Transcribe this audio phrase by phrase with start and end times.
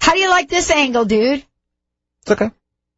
[0.00, 1.44] How do you like this angle, dude?
[2.22, 2.50] It's okay.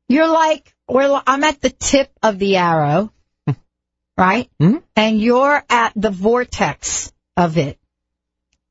[0.09, 3.13] You're like, well, I'm at the tip of the arrow,
[4.17, 4.51] right?
[4.61, 4.79] Mm-hmm.
[4.97, 7.79] And you're at the vortex of it.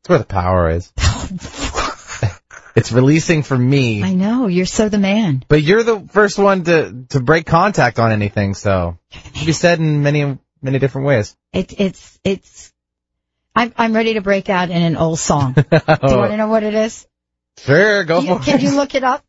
[0.04, 0.92] That's where the power is.
[2.76, 4.04] it's releasing for me.
[4.04, 5.44] I know, you're so the man.
[5.48, 9.52] But you're the first one to, to break contact on anything, so it can be
[9.52, 11.36] said in many, many different ways.
[11.54, 12.74] It, it's, it's,
[13.56, 15.54] I'm, I'm ready to break out in an old song.
[15.54, 17.08] Do you want to know what it is?
[17.66, 18.62] Sure, go You- for can it.
[18.64, 19.24] you look it up?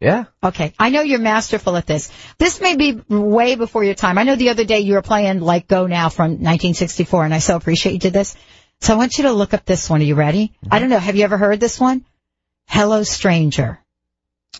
[0.00, 0.24] Yeah.
[0.42, 0.74] Okay.
[0.78, 2.10] I know you're masterful at this.
[2.36, 4.18] This may be way before your time.
[4.18, 7.38] I know the other day you were playing like Go Now from 1964 and I
[7.38, 8.36] so appreciate you did this.
[8.80, 10.02] So I want you to look up this one.
[10.02, 10.52] Are you ready?
[10.70, 10.98] I don't know.
[10.98, 12.04] Have you ever heard this one?
[12.66, 13.78] Hello Stranger.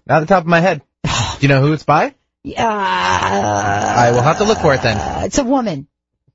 [0.07, 0.81] Not the top of my head.
[1.05, 1.11] Do
[1.41, 2.15] you know who it's by?
[2.43, 2.67] Yeah.
[2.67, 4.97] I will have to look for it then.
[4.97, 5.87] Uh, it's a woman.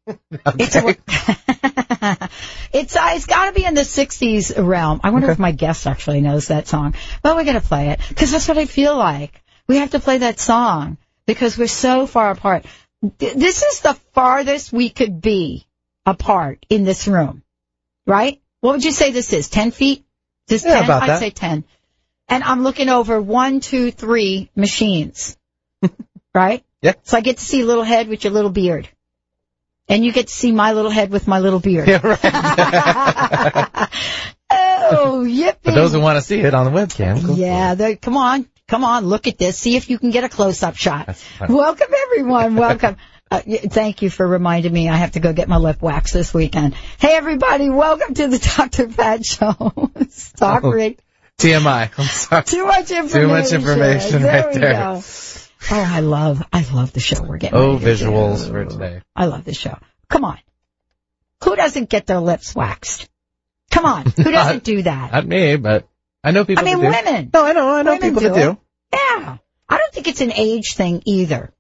[0.60, 0.94] It's a, wo-
[2.74, 5.02] it's uh, it's got to be in the '60s realm.
[5.04, 6.96] I wonder if my guest actually knows that song.
[7.22, 9.44] But we're gonna play it because that's what I feel like.
[9.68, 12.66] We have to play that song because we're so far apart.
[13.18, 15.66] This is the farthest we could be
[16.06, 17.44] apart in this room,
[18.06, 18.42] right?
[18.62, 19.50] What would you say this is?
[19.50, 20.04] Ten feet?
[20.48, 20.84] This Yeah, ten?
[20.86, 21.20] about I'd that.
[21.20, 21.64] say ten.
[22.28, 25.38] And I'm looking over one, two, three machines,
[26.34, 26.64] right?
[26.82, 26.94] Yeah.
[27.04, 28.90] So I get to see a little head with your little beard.
[29.92, 31.88] And you get to see my little head with my little beard.
[31.88, 32.20] Yeah, right.
[34.50, 35.64] oh, yippee.
[35.64, 38.48] For those who want to see it on the webcam, go Yeah, they- come on.
[38.68, 39.58] Come on, look at this.
[39.58, 41.18] See if you can get a close-up shot.
[41.48, 42.56] Welcome, everyone.
[42.56, 42.96] Welcome.
[43.32, 46.34] Uh, thank you for reminding me I have to go get my lip wax this
[46.34, 46.74] weekend.
[47.00, 47.70] Hey, everybody.
[47.70, 48.90] Welcome to the Dr.
[48.90, 49.72] Pat Show.
[50.10, 50.72] Stop Oh.
[51.40, 51.92] TMI.
[51.98, 52.44] I'm sorry.
[52.44, 53.22] Too much information.
[53.22, 54.74] Too much information right there.
[54.74, 55.02] Go.
[55.70, 57.58] Oh, I love, I love the show we're getting.
[57.58, 58.52] Oh, ready to visuals do.
[58.52, 59.02] for today.
[59.16, 59.78] I love the show.
[60.10, 60.40] Come on.
[61.44, 63.10] Who doesn't get their lips waxed?
[63.70, 64.06] Come on.
[64.06, 65.12] Who doesn't do that?
[65.12, 65.88] Not me, but
[66.24, 67.12] I know people I mean, that do.
[67.12, 67.30] women.
[67.34, 68.52] No, I know, I know Women people do that do.
[68.52, 68.58] it.
[68.94, 69.38] Yeah.
[69.70, 71.54] I don't think it's an age thing either.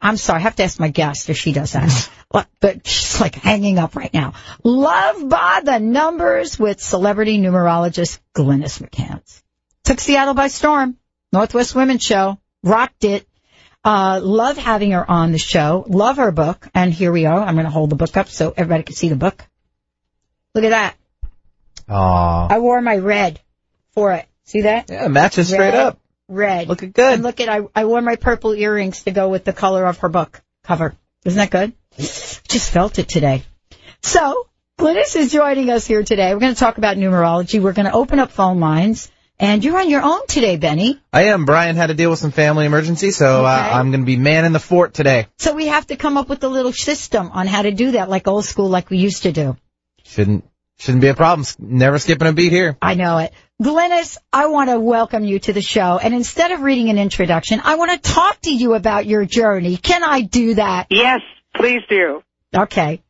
[0.00, 0.40] I'm sorry.
[0.40, 2.10] I have to ask my guest if she does that.
[2.28, 4.32] What- but she's like hanging up right now.
[4.64, 9.40] Love by the numbers with celebrity numerologist Glynis McCants.
[9.84, 10.96] Took Seattle by storm.
[11.32, 12.38] Northwest Women's Show.
[12.64, 13.28] Rocked it.
[13.84, 15.84] Uh, love having her on the show.
[15.86, 16.66] Love her book.
[16.74, 17.40] And here we are.
[17.40, 19.44] I'm going to hold the book up so everybody can see the book.
[20.54, 20.96] Look at that.
[21.88, 22.48] Aw.
[22.48, 23.40] I wore my red
[23.92, 24.26] for it.
[24.44, 24.90] See that?
[24.90, 25.98] Yeah, matches straight up.
[26.28, 26.68] Red.
[26.68, 27.14] Looking good.
[27.14, 29.98] And look at, I, I wore my purple earrings to go with the color of
[29.98, 30.94] her book cover.
[31.24, 31.74] Isn't that good?
[31.96, 33.42] Just felt it today.
[34.02, 36.32] So, Glynis is joining us here today.
[36.32, 37.60] We're going to talk about numerology.
[37.60, 39.10] We're going to open up phone lines.
[39.44, 40.98] And you're on your own today, Benny.
[41.12, 41.44] I am.
[41.44, 44.46] Brian had to deal with some family emergency, so uh, I'm going to be man
[44.46, 45.26] in the fort today.
[45.36, 48.08] So we have to come up with a little system on how to do that,
[48.08, 49.58] like old school, like we used to do.
[50.02, 51.46] Shouldn't shouldn't be a problem.
[51.58, 52.78] Never skipping a beat here.
[52.80, 53.34] I know it.
[53.62, 55.98] Glynis, I want to welcome you to the show.
[55.98, 59.76] And instead of reading an introduction, I want to talk to you about your journey.
[59.76, 60.86] Can I do that?
[60.88, 61.20] Yes,
[61.54, 62.22] please do.
[62.56, 63.02] Okay.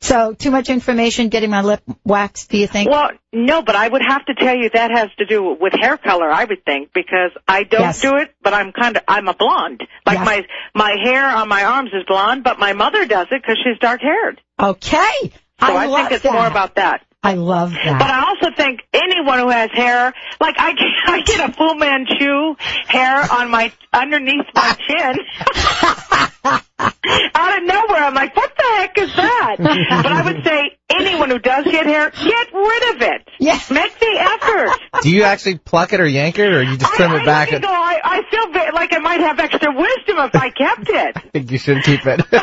[0.00, 2.90] So too much information getting my lip waxed, do you think?
[2.90, 5.96] Well, no, but I would have to tell you that has to do with hair
[5.96, 8.02] color, I would think, because I don't Yes.
[8.02, 9.82] do it, but I'm kind of, I'm a blonde.
[10.04, 10.26] Like Yes.
[10.26, 13.78] my, my hair on my arms is blonde, but my mother does it because she's
[13.80, 14.40] dark haired.
[14.60, 15.12] Okay.
[15.60, 16.32] So I, I, think it's that.
[16.32, 17.00] more about that.
[17.22, 17.98] I love that.
[17.98, 20.74] But I also think anyone who has hair, like I,
[21.06, 22.54] I get a Fu Manchu
[22.86, 26.28] hair on my underneath my chin.
[26.78, 29.56] Out of nowhere, I'm like, what the heck is that?
[29.58, 33.28] but I would say anyone who does get hair, get rid of it.
[33.38, 33.58] Yeah.
[33.70, 35.02] Make the effort.
[35.02, 37.48] Do you actually pluck it or yank it, or you just trim I, it back?
[37.48, 40.34] I, you know, I, I feel ve- like like I might have extra wisdom if
[40.34, 41.16] I kept it.
[41.16, 42.20] I think you should keep it.
[42.30, 42.40] but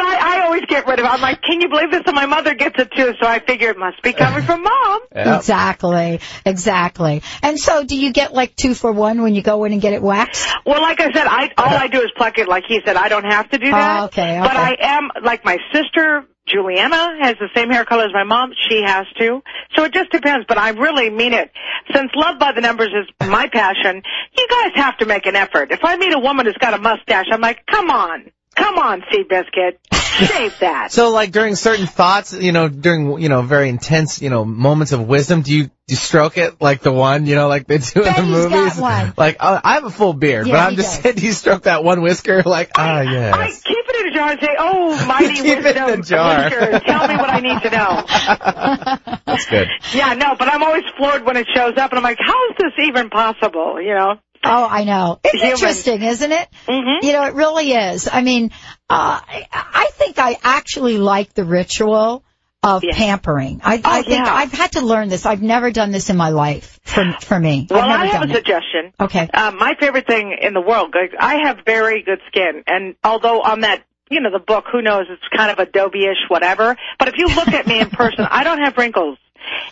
[0.00, 1.08] I, I always get rid of it.
[1.08, 2.02] I'm like, can you believe this?
[2.06, 5.00] And my mother gets it too, so I figure it must be coming from mom.
[5.14, 5.38] Yep.
[5.38, 7.22] Exactly, exactly.
[7.42, 9.92] And so, do you get like two for one when you go in and get
[9.92, 10.46] it waxed?
[10.64, 11.78] Well, like I said, I all uh-huh.
[11.80, 12.48] I do is pluck it.
[12.48, 14.00] Like he said, I don't have to do oh, that.
[14.00, 14.56] Oh, okay, But.
[14.56, 16.24] I am like my sister.
[16.46, 18.52] Juliana has the same hair color as my mom.
[18.68, 19.42] She has to.
[19.76, 21.52] So it just depends, but I really mean it.
[21.94, 24.02] Since Love by the Numbers is my passion,
[24.36, 25.70] you guys have to make an effort.
[25.70, 28.32] If I meet a woman who's got a mustache, I'm like, come on.
[28.54, 29.78] Come on, Seabiscuit.
[29.92, 30.92] Shave that.
[30.92, 34.92] So, like during certain thoughts, you know, during you know very intense, you know, moments
[34.92, 37.78] of wisdom, do you do you stroke it like the one, you know, like they
[37.78, 38.76] do in the Betty's got movies?
[38.78, 39.14] one.
[39.16, 41.02] Like uh, I have a full beard, Yeah, but I'm just does.
[41.02, 42.42] saying, do you stroke that one whisker?
[42.42, 43.62] Like ah I yes.
[43.62, 46.44] keep it in a jar and say, "Oh, mighty Keep it in wisdom, a jar.
[46.44, 49.68] whisker, tell me what I need to know." That's good.
[49.92, 52.56] Yeah, no, but I'm always floored when it shows up, and I'm like, "How is
[52.58, 54.14] this even possible?" You know?
[54.44, 55.20] Oh, I know.
[55.22, 55.50] It's Human.
[55.52, 56.48] interesting, isn't it?
[56.66, 57.02] Mhm.
[57.02, 58.08] You know, it really is.
[58.12, 58.50] I mean,
[58.90, 62.24] uh, I, I think I actually like the ritual
[62.62, 63.60] of pampering.
[63.64, 64.34] I, I Oh, think yeah.
[64.34, 65.26] I've had to learn this.
[65.26, 67.66] I've never done this in my life for for me.
[67.70, 68.34] Well, I have a it.
[68.36, 68.92] suggestion.
[69.00, 69.28] Okay.
[69.32, 73.60] Uh, my favorite thing in the world, I have very good skin, and although on
[73.60, 76.76] that, you know, the book, who knows, it's kind of Adobe-ish, whatever.
[76.98, 79.18] But if you look at me in person, I don't have wrinkles.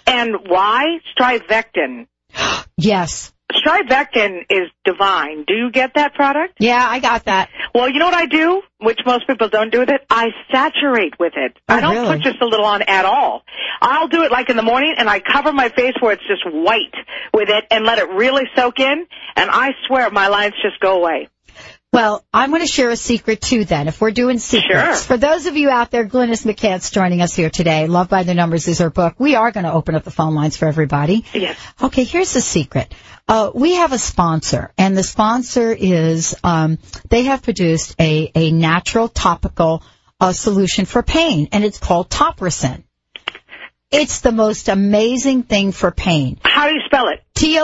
[0.07, 0.99] And why?
[1.17, 2.07] Strivectin.
[2.77, 3.31] Yes.
[3.55, 5.44] Strivectin is divine.
[5.44, 6.55] Do you get that product?
[6.58, 7.50] Yeah, I got that.
[7.75, 10.00] Well, you know what I do, which most people don't do with it?
[10.08, 11.56] I saturate with it.
[11.69, 12.17] Oh, I don't really?
[12.17, 13.43] put just a little on at all.
[13.81, 16.44] I'll do it like in the morning and I cover my face where it's just
[16.44, 16.94] white
[17.32, 19.06] with it and let it really soak in
[19.37, 21.29] and I swear my lines just go away.
[21.93, 24.73] Well, I'm going to share a secret too then, if we're doing secrets.
[24.73, 24.95] Sure.
[24.95, 27.89] For those of you out there, Glynis McCants joining us here today.
[27.89, 29.17] Love by the Numbers is her book.
[29.19, 31.25] We are going to open up the phone lines for everybody.
[31.35, 31.59] Yes.
[31.83, 32.95] Okay, here's the secret.
[33.27, 36.79] Uh, we have a sponsor, and the sponsor is, um,
[37.09, 39.83] they have produced a, a natural topical
[40.21, 42.85] uh, solution for pain, and it's called Topricin.
[43.91, 46.39] It's the most amazing thing for pain.
[46.45, 47.25] How do you spell it?
[47.35, 47.59] T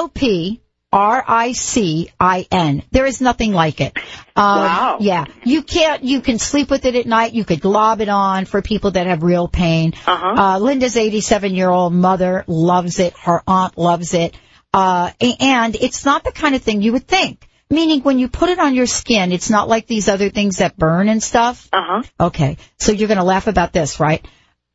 [0.93, 2.83] O P R I C I N.
[2.91, 3.97] There is nothing like it.
[4.35, 4.97] Um, Wow.
[5.01, 6.05] Yeah, you can't.
[6.05, 7.33] You can sleep with it at night.
[7.33, 9.95] You could glob it on for people that have real pain.
[10.07, 10.43] Uh-huh.
[10.43, 13.15] Uh, Linda's 87 year old mother loves it.
[13.19, 14.37] Her aunt loves it.
[14.73, 15.11] Uh,
[15.41, 17.49] and it's not the kind of thing you would think.
[17.69, 20.77] Meaning when you put it on your skin, it's not like these other things that
[20.77, 21.69] burn and stuff.
[21.73, 22.03] Uh-huh.
[22.21, 24.25] Okay, so you're going to laugh about this, right?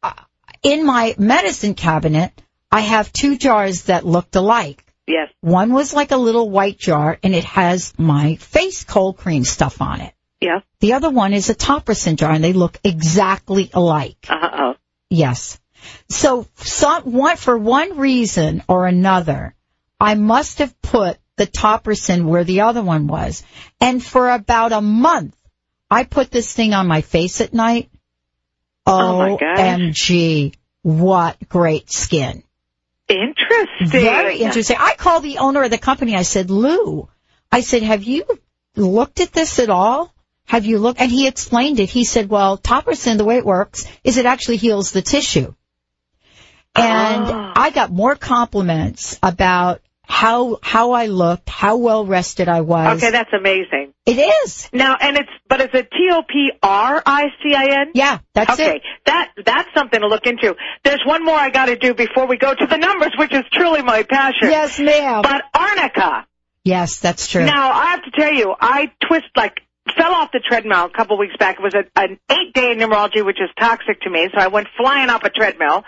[0.04, 0.12] Uh,
[0.62, 2.34] in my medicine cabinet,
[2.70, 4.84] I have two jars that looked alike.
[5.12, 5.30] Yes.
[5.42, 9.82] One was like a little white jar and it has my face cold cream stuff
[9.82, 10.14] on it.
[10.40, 10.64] Yes.
[10.80, 14.26] The other one is a Topricin jar and they look exactly alike.
[14.30, 14.76] Uh-oh.
[15.10, 15.60] Yes.
[16.08, 19.54] So some, one, for one reason or another,
[20.00, 23.44] I must have put the Topricin where the other one was.
[23.82, 25.36] And for about a month,
[25.90, 27.90] I put this thing on my face at night.
[28.86, 29.60] Oh, my gosh.
[29.60, 30.56] OMG.
[30.84, 32.44] What great skin.
[33.12, 33.88] Interesting.
[34.02, 34.78] Very interesting.
[34.80, 36.16] I called the owner of the company.
[36.16, 37.10] I said, Lou,
[37.52, 38.24] I said, have you
[38.76, 40.14] looked at this at all?
[40.46, 41.00] Have you looked?
[41.00, 41.90] And he explained it.
[41.90, 45.54] He said, well, Topricin, the way it works is it actually heals the tissue.
[46.76, 47.54] And Ah.
[47.56, 49.82] I got more compliments about
[50.12, 52.98] how, how I looked, how well rested I was.
[52.98, 53.94] Okay, that's amazing.
[54.06, 54.70] It is.
[54.74, 57.92] Now, and it's, but it's a T-O-P-R-I-C-I-N?
[57.94, 58.82] Yeah, that's okay, it.
[59.06, 60.56] that that's something to look into.
[60.84, 63.44] There's one more I got to do before we go to the numbers, which is
[63.54, 64.50] truly my passion.
[64.50, 65.22] Yes, ma'am.
[65.22, 66.28] But arnica.
[66.64, 67.46] yes, that's true.
[67.46, 69.62] Now I have to tell you, I twist like
[69.98, 71.58] fell off the treadmill a couple weeks back.
[71.60, 74.28] It was a, an eight day numerology, which is toxic to me.
[74.34, 75.84] So I went flying off a treadmill,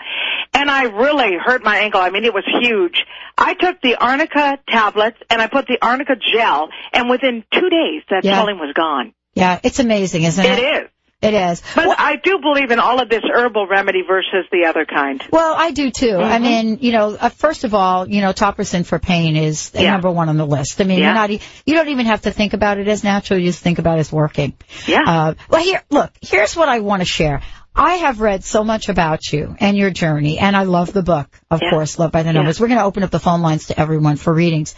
[0.52, 2.00] and I really hurt my ankle.
[2.00, 3.04] I mean, it was huge.
[3.38, 8.02] I took the arnica tablets and I put the arnica gel, and within two days,
[8.10, 8.36] that Yeah.
[8.36, 9.14] swelling was gone.
[9.34, 10.58] yeah, it's amazing, isn't it?
[10.58, 10.90] It is.
[11.24, 11.62] It is.
[11.74, 15.22] But Well- I do believe in all of this herbal remedy versus the other kind.
[15.30, 16.18] Well, I do too.
[16.18, 16.42] I Mhm.
[16.42, 19.92] mean, you know, uh, first of all, you know, Topricin for pain is Yeah.
[19.92, 20.80] number one on the list.
[20.80, 21.06] I mean, Yeah.
[21.06, 23.38] you're not, you don't even have to think about it as natural.
[23.40, 24.52] You just think about it as working.
[24.86, 25.02] Yeah.
[25.06, 27.40] Uh, well, here, look, here's what I want to share.
[27.76, 31.26] I have read so much about you and your journey, and I love the book,
[31.50, 31.70] of Yeah.
[31.70, 32.60] course, Love by the Numbers.
[32.60, 34.76] We're going to open up the phone lines to everyone for readings.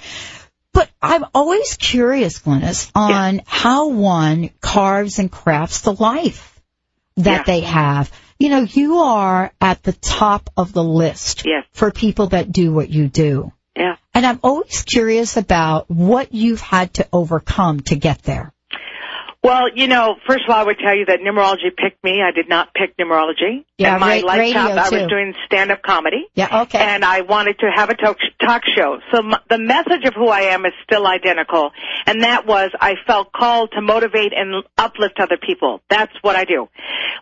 [1.07, 6.61] I'm always curious, Glynis, on how one carves and crafts the life
[7.17, 7.43] that Yeah.
[7.47, 8.11] they have.
[8.39, 11.65] You know, you are at the top of the list Yes.
[11.73, 13.53] for people that do what you do.
[13.75, 13.97] yeah.
[14.15, 18.53] And I'm always curious about what you've had to overcome to get there.
[19.47, 22.21] Well, you know, first of all, I would tell you that numerology picked me.
[22.21, 23.65] I did not pick numerology.
[23.79, 26.27] Yeah, my ra- job, I was doing stand-up comedy.
[26.35, 26.79] Yeah, okay.
[26.79, 28.99] And I wanted to have a talk, talk show.
[29.13, 31.71] So m- the message of who I am is still identical.
[32.07, 35.81] And that was I felt called to motivate and uplift other people.
[35.91, 36.69] That's what I do.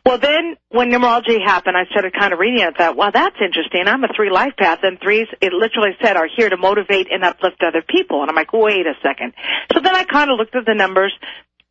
[0.07, 2.75] Well, then when numerology happened, I started kind of reading it.
[2.75, 3.87] I thought, well, that's interesting.
[3.87, 7.23] I'm a three life path, and threes, it literally said, are here to motivate and
[7.23, 8.23] uplift other people.
[8.23, 9.35] And I'm like, wait a second.
[9.75, 11.13] So then I kind of looked at the numbers.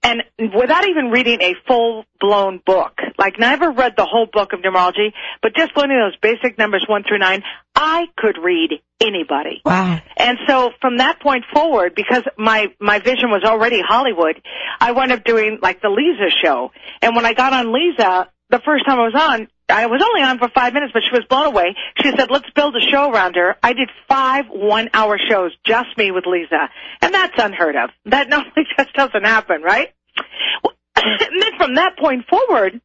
[0.03, 4.59] And without even reading a full blown book, like never read the whole book of
[4.59, 7.41] numerology, but just learning those basic numbers one through nine,
[7.73, 9.61] I could read anybody.
[9.65, 10.01] wow.
[10.17, 14.41] And so from that point forward, because my, my vision was already Hollywood,
[14.79, 16.71] I wound up doing like the Leeza show.
[17.01, 20.21] And when I got on Leeza, the first time I was on, I was only
[20.21, 21.75] on for five minutes, but she was blown away.
[22.01, 23.55] She said, let's build a show around her.
[23.63, 26.67] I did five one hour shows, just me with Leeza.
[27.01, 27.89] And that's unheard of.
[28.05, 29.89] That normally just doesn't happen, right?
[30.95, 32.79] And then from that point forward,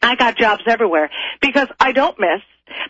[0.00, 1.10] I got jobs everywhere
[1.40, 2.40] because I don't miss.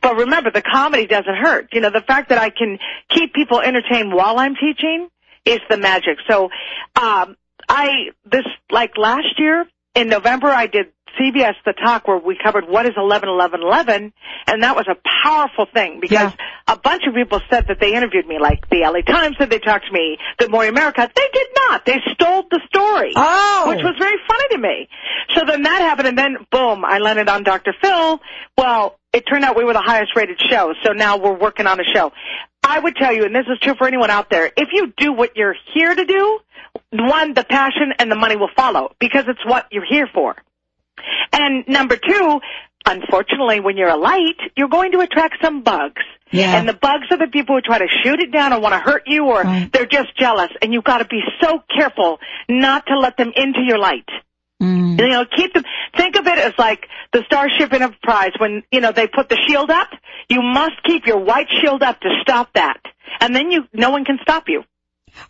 [0.02, 1.68] But remember, the comedy doesn't hurt.
[1.72, 5.08] You know, the fact that I can keep people entertained while I'm teaching
[5.46, 6.18] is the magic.
[6.28, 6.50] So,
[6.96, 7.36] um,
[7.68, 10.86] I, this, like last year in November, I did
[11.18, 14.12] CBS The Talk where we covered what is 11 11 11
[14.46, 16.32] and that was a powerful thing because
[16.68, 19.58] a bunch of people said that they interviewed me like the LA Times said they
[19.58, 21.10] talked to me, Good Morning America.
[21.14, 21.84] They did not.
[21.84, 23.64] They stole the story Oh.
[23.68, 24.88] which was very funny to me.
[25.34, 27.74] So then that happened, and then boom, I landed on Dr.
[27.82, 28.20] Phil.
[28.56, 31.80] Well, it turned out we were the highest rated show, so now we're working on
[31.80, 32.12] a show.
[32.66, 35.12] I would tell you, and this is true for anyone out there, if you do
[35.12, 36.38] what you're here to do,
[36.92, 40.36] one, the passion and the money will follow because it's what you're here for.
[41.32, 42.40] And number two,
[42.86, 46.02] unfortunately, when you're a light, you're going to attract some bugs.
[46.30, 46.56] Yeah.
[46.58, 48.80] And the bugs are the people who try to shoot it down or want to
[48.80, 49.70] hurt you or Right.
[49.72, 50.50] they're just jealous.
[50.60, 54.08] And you've got to be so careful not to let them into your light.
[54.62, 55.00] Mm.
[55.00, 55.62] You know, keep them,
[55.96, 59.70] think of it as like the Starship Enterprise when, you know, they put the shield
[59.70, 59.88] up.
[60.28, 62.80] You must keep your white shield up to stop that.
[63.20, 64.64] And then you, no one can stop you.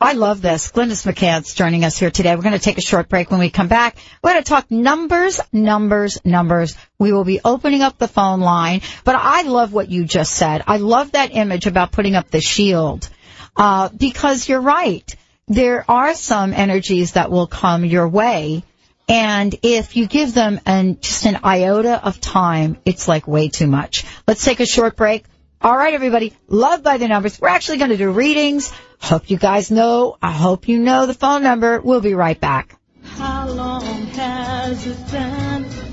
[0.00, 0.70] I love this.
[0.70, 2.34] Glynis McCants joining us here today.
[2.36, 3.30] We're going to take a short break.
[3.30, 6.76] When we come back, we're going to talk numbers, numbers, numbers.
[6.98, 8.82] We will be opening up the phone line.
[9.04, 10.62] But I love what you just said.
[10.66, 13.08] I love that image about putting up the shield.
[13.56, 15.14] Uh, because you're right.
[15.48, 18.62] There are some energies that will come your way.
[19.08, 23.66] And if you give them an, just an iota of time, it's like way too
[23.66, 24.04] much.
[24.26, 25.24] Let's take a short break.
[25.60, 26.36] All right, everybody.
[26.46, 27.40] Love by the numbers.
[27.40, 28.72] We're actually going to do readings.
[29.00, 30.16] Hope you guys know.
[30.20, 31.80] I hope you know the phone number.
[31.80, 32.76] We'll be right back.
[33.02, 35.88] How long has it been?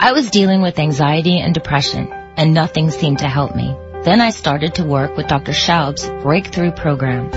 [0.00, 3.76] I was dealing with anxiety and depression, and nothing seemed to help me.
[4.04, 5.52] Then I started to work with Dr.
[5.52, 7.32] Schaub's Breakthrough Program.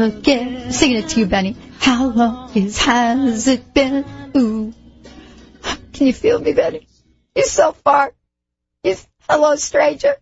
[0.00, 0.72] again.
[0.72, 1.56] Singing it to you, Benny.
[1.78, 4.04] How long has it been?
[4.36, 4.72] Ooh.
[5.92, 6.86] Can you feel me, Benny?
[7.34, 8.12] You're so far.
[8.82, 8.96] You're,
[9.28, 10.16] hello, stranger.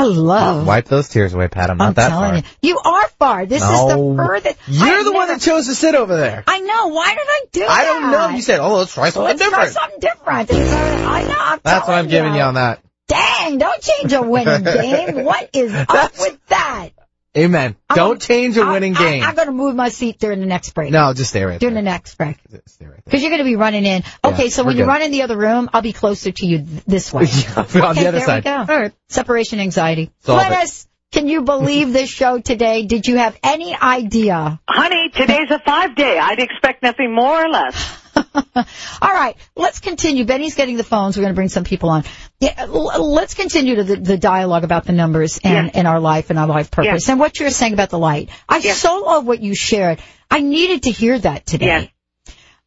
[0.00, 0.66] I love.
[0.66, 1.70] Wipe those tears away, Pat.
[1.70, 2.36] I'm not I'm that far.
[2.36, 2.42] you.
[2.62, 3.46] You are far.
[3.46, 4.16] This is the No.
[4.16, 4.58] furthest.
[4.66, 6.42] You're I've the one that chose to sit over there.
[6.46, 6.88] I know.
[6.88, 7.84] Why did I do I that?
[7.84, 8.28] don't know.
[8.36, 9.72] You said, oh, let's try something Let's different.
[9.72, 10.50] try something different.
[10.50, 11.34] I know.
[11.38, 12.80] I'm That's what I'm giving you on that.
[13.08, 15.24] Dang, don't change a winning game.
[15.24, 16.90] What is up with that?
[17.38, 17.76] Amen.
[17.88, 19.22] I'm Don't gonna- change a I'm- winning I'm- game.
[19.22, 20.90] I'm going to move my seat during the next break.
[20.90, 21.58] no, just stay right there.
[21.60, 21.84] During there.
[21.84, 22.36] the next break.
[22.66, 23.02] Stay right there.
[23.04, 24.02] Because you're going to be running in.
[24.24, 24.88] Okay, Yeah, so when you good.
[24.88, 27.26] run in the other room, I'll be closer to you th- this way.
[27.30, 28.44] Yeah, on okay, the other there side.
[28.44, 28.56] we go.
[28.56, 28.92] All right.
[29.08, 30.10] Separation anxiety.
[30.24, 30.44] Solve it.
[30.46, 32.84] Glynis, can you believe this show today?
[32.86, 34.60] Did you have any idea?
[34.68, 36.18] Honey, today's a five day.
[36.18, 37.96] I'd expect nothing more or less.
[39.02, 40.24] All right, let's continue.
[40.24, 41.16] Benny's getting the phones.
[41.16, 42.04] We're going to bring some people on.
[42.40, 45.74] Yeah, let's continue to the, the dialogue about the numbers and, Yes.
[45.76, 48.30] and our life and our life purpose and what you're saying about the light.
[48.48, 48.78] I Yes.
[48.78, 50.00] so love what you shared.
[50.30, 51.92] I needed to hear that today.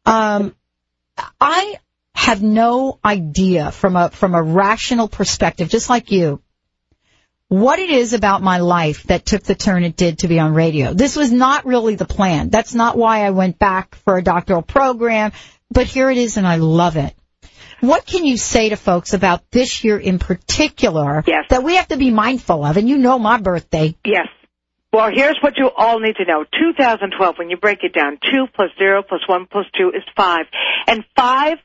[0.06, 0.54] Um,
[1.40, 1.76] I
[2.14, 6.40] have no idea from a from a rational perspective, just like you,
[7.60, 10.54] what it is about my life that took the turn it did to be on
[10.54, 10.92] radio.
[10.92, 12.50] This was not really the plan.
[12.50, 15.32] That's not why I went back for a doctoral program,
[15.70, 17.14] but here it is and I love it.
[17.80, 21.44] What can you say to folks about this year in particular Yes.
[21.50, 22.76] that we have to be mindful of?
[22.76, 23.94] And you know my birthday.
[24.04, 24.28] Yes.
[24.92, 26.44] Well, here's what you all need to know.
[26.44, 30.46] 2012, when you break it down, 2 plus 0 plus 1 plus 2 is 5.
[30.86, 31.58] And 5,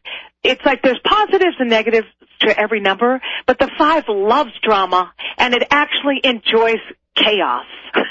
[0.43, 2.07] it's like there's positives and negatives
[2.41, 6.79] to every number, but the 5 loves drama, and it actually enjoys
[7.15, 7.65] chaos.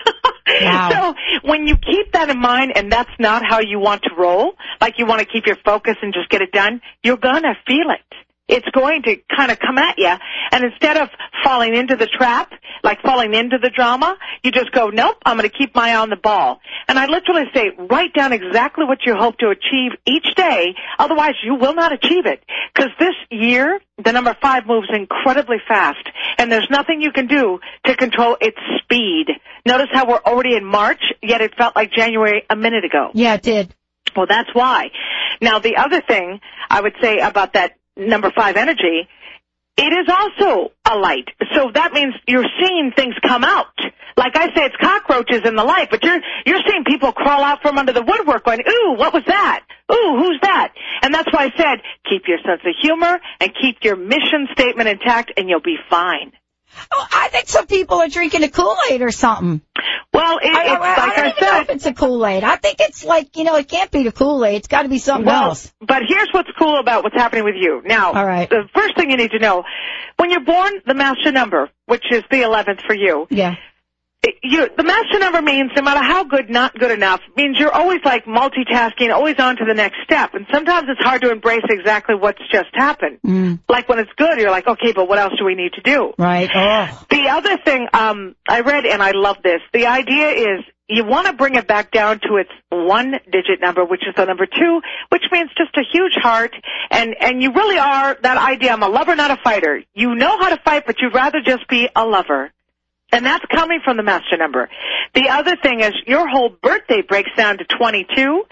[0.63, 1.15] Wow.
[1.43, 4.55] So when you keep that in mind and that's not how you want to roll,
[4.81, 7.91] like you want to keep your focus and just get it done, you're gonna feel
[7.91, 8.28] it.
[8.49, 10.13] It's going to kind of come at you.
[10.53, 11.09] And instead of
[11.45, 15.49] falling into the trap, like falling into the drama, you just go, nope, I'm going
[15.49, 16.61] to keep my eye on the ball.
[16.87, 21.35] And I literally say, write down exactly what you hope to achieve each day, otherwise
[21.45, 22.43] you will not achieve it.
[22.75, 26.09] Because this year, the number five moves incredibly fast,
[26.39, 29.27] and there's nothing you can do to control its speed.
[29.67, 33.11] Notice how we're already in March, yet it felt like January a minute ago.
[33.13, 33.75] Yeah, it did.
[34.17, 34.91] Well, that's why.
[35.41, 39.09] Now, the other thing I would say about that number five energy,
[39.77, 41.29] it is also a light.
[41.55, 43.67] So that means you're seeing things come out.
[44.17, 47.63] Like I say, it's cockroaches in the light, but you're you're seeing people crawl out
[47.63, 49.65] from under the woodwork, going, "Ooh, what was that?
[49.93, 53.79] Ooh, who's that?" And that's why I said, keep your sense of humor and keep
[53.83, 56.33] your mission statement intact, and you'll be fine.
[56.93, 59.63] Oh, I think some people are drinking a Kool-Aid or something.
[60.13, 61.77] Well, it, I, it's I, like I don't I even know if said.
[61.77, 62.43] it's a Kool-Aid.
[62.45, 64.55] I think it's like, you know, it can't be the Kool-Aid.
[64.57, 65.73] It's got to be something Well, else.
[65.81, 67.83] but here's what's cool about what's happening with you.
[67.85, 68.49] Now, All right.
[68.49, 69.65] the first thing you need to know,
[70.17, 73.57] when you're born, the master number, which is the 11th for you, Yeah.
[74.43, 78.01] You, the master number means no matter how good, not good enough, means you're always
[78.05, 80.35] like multitasking, always on to the next step.
[80.35, 83.19] And sometimes it's hard to embrace exactly what's just happened.
[83.27, 85.81] Mm, Like when it's good, you're like, okay, but what else do we need to
[85.83, 86.13] do?
[86.19, 86.51] right.
[86.55, 87.07] Oh.
[87.11, 91.27] The other thing um, I read, and I love this, the idea is you want
[91.27, 94.81] to bring it back down to its one digit number, which is the number two,
[95.11, 96.53] which means just a huge heart.
[96.91, 99.83] And, and you really are that idea, I'm a lover, not a fighter.
[99.95, 102.51] You know how to fight, but you'd rather just be a lover.
[103.11, 104.69] And that's coming from the master number.
[105.15, 108.45] The other thing is your whole birthday breaks down to 22.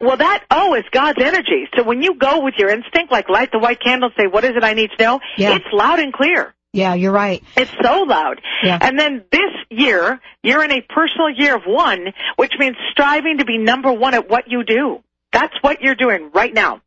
[0.00, 1.68] Well, that O is God's energy.
[1.76, 4.44] So when you go with your instinct, like light the white candle and say, what
[4.44, 5.20] is it I need to know?
[5.36, 5.54] Yeah.
[5.54, 6.54] It's loud and clear.
[6.72, 7.42] Yeah, you're right.
[7.56, 8.40] It's so loud.
[8.62, 8.78] Yeah.
[8.80, 13.44] And then this year, you're in a personal year of one, which means striving to
[13.44, 15.02] be number one at what you do.
[15.32, 16.80] That's what you're doing right now.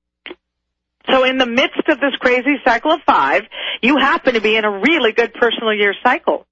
[1.09, 3.43] So in the midst of this crazy cycle of five,
[3.81, 6.47] you happen to be in a really good personal year cycle.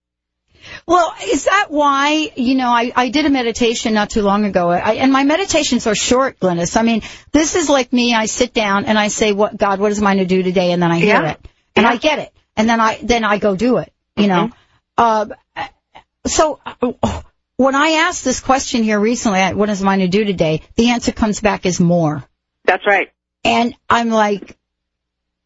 [0.85, 4.69] Well, is that why, you know, I, I did a meditation not too long ago,
[4.69, 6.77] I, and my meditations are short, Glynis.
[6.77, 9.91] I mean, this is like me, I sit down and I say, what, God, what
[9.91, 10.71] is mine to do today?
[10.71, 11.31] And then I hear Yeah.
[11.31, 11.47] it.
[11.75, 11.91] And Yeah.
[11.91, 12.33] I get it.
[12.55, 14.51] And then I, then I go do it, you know.
[14.97, 15.33] Mm-hmm.
[15.57, 15.67] Uh,
[16.25, 17.21] so, uh,
[17.57, 20.61] when I asked this question here recently, what is mine to do today?
[20.75, 22.23] The answer comes back as more.
[22.65, 23.11] That's right.
[23.43, 24.57] And I'm like,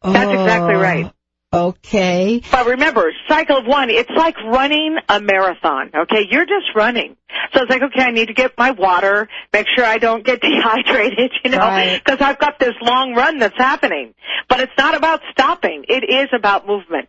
[0.02, 1.12] That's exactly oh, right.
[1.52, 2.42] Okay.
[2.50, 6.26] But remember, cycle of one, it's like running a marathon, okay?
[6.28, 7.16] You're just running.
[7.54, 10.40] So it's like, okay, I need to get my water, make sure I don't get
[10.42, 12.02] dehydrated, you know, Right.
[12.04, 14.14] because I've got this long run that's happening.
[14.48, 15.84] But it's not about stopping.
[15.88, 17.08] It is about movement.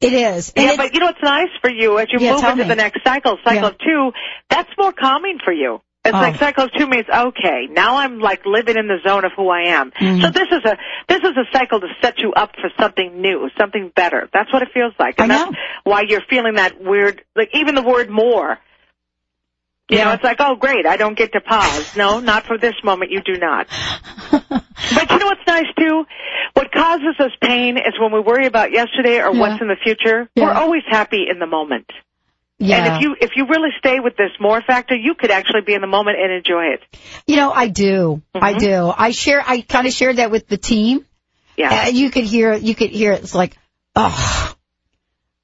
[0.00, 0.52] It is.
[0.54, 2.68] And yeah, but you know what's nice for you as you Yeah, move into me.
[2.68, 3.86] the next cycle, cycle Yeah.
[3.86, 4.12] two,
[4.50, 5.80] that's more calming for you.
[6.06, 6.20] It's Oh.
[6.20, 9.62] like cycle two means okay, now I'm like living in the zone of who I
[9.78, 9.90] am.
[9.90, 10.22] Mhm.
[10.22, 13.50] So this is a this is a cycle to set you up for something new,
[13.58, 14.28] something better.
[14.32, 15.56] That's what it feels like, and I that's know.
[15.84, 18.58] why you're feeling that weird, like even the word more.
[19.88, 20.14] You know, Yeah.
[20.14, 21.96] it's like, oh great, I don't get to pause.
[21.96, 23.10] No, not for this moment.
[23.10, 23.66] You do not.
[24.94, 26.06] But you know what's nice too?
[26.54, 29.40] What causes us pain is when we worry about yesterday or Yeah.
[29.40, 30.28] what's in the future.
[30.34, 30.44] Yeah.
[30.44, 31.90] We're always happy in the moment.
[32.58, 32.76] Yeah.
[32.84, 35.74] And if you if you really stay with this more factor, you could actually be
[35.74, 36.80] in the moment and enjoy it.
[37.26, 38.22] You know, I do.
[38.34, 38.58] I Mhm.
[38.58, 38.92] do.
[38.96, 41.04] I share, I kind of shared that with the team.
[41.56, 41.84] Yeah.
[41.84, 43.56] Uh, you could hear, you could hear it's like,
[43.94, 44.54] oh,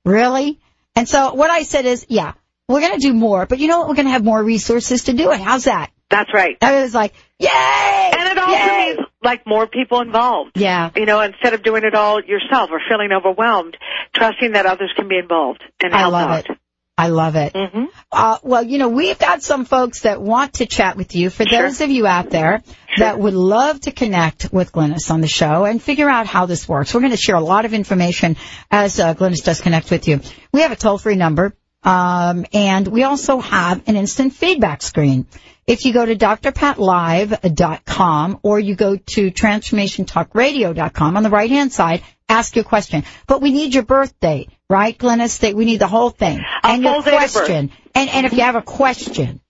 [0.05, 0.59] really?
[0.95, 2.33] And so what I said is, yeah,
[2.69, 3.89] we're going to do more, but you know what?
[3.89, 5.41] We're going to have more resources to do it.
[5.41, 5.91] How's that?
[6.11, 6.59] That's right.
[6.61, 7.49] I was like, yay!
[7.49, 8.95] And it also Yay!
[8.97, 10.53] means like more people involved.
[10.57, 10.91] Yeah.
[10.95, 13.79] You know, instead of doing it all yourself or feeling overwhelmed,
[14.15, 16.51] trusting that others can be involved and I help love out.
[16.51, 16.59] it.
[17.03, 17.53] I love it.
[17.57, 21.31] hmm Uh, well, you know, we've got some folks that want to chat with you.
[21.31, 21.63] For Sure.
[21.63, 22.63] those of you out there
[22.99, 26.69] that would love to connect with Glynis on the show and figure out how this
[26.69, 28.37] works, we're going to share a lot of information
[28.71, 30.21] as uh, Glynis does connect with you.
[30.53, 35.27] We have a toll-free number, um, and we also have an instant feedback screen.
[35.67, 42.55] If you go to drpatlive.com or you go to transformationtalkradio.com on the right-hand side, ask
[42.57, 43.05] your question.
[43.27, 45.39] But we need your birth date, right, Glynis?
[45.41, 46.39] That we need the whole thing.
[46.41, 47.33] A and your full date of birth.
[47.33, 47.71] question.
[47.95, 49.41] And, and if you have a question,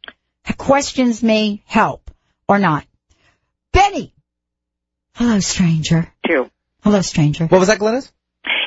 [0.59, 2.11] questions may help
[2.49, 2.85] or not.
[3.73, 4.13] Benny.
[5.15, 6.13] Hello, stranger.
[6.27, 6.51] Too.
[6.83, 7.47] Hello, stranger.
[7.47, 8.11] What was that, Glynis?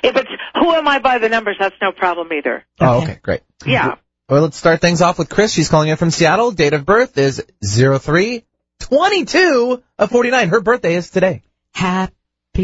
[0.03, 2.63] If it's who am I by the numbers, that's no problem either.
[2.79, 3.11] Oh, Okay.
[3.11, 3.41] okay, great.
[3.65, 3.95] Yeah.
[4.29, 5.51] Well, let's start things off with Chris.
[5.51, 6.51] She's calling in from Seattle.
[6.51, 10.49] Date of birth is 0322 of 49.
[10.49, 11.41] Her birthday is today.
[11.73, 12.13] Happy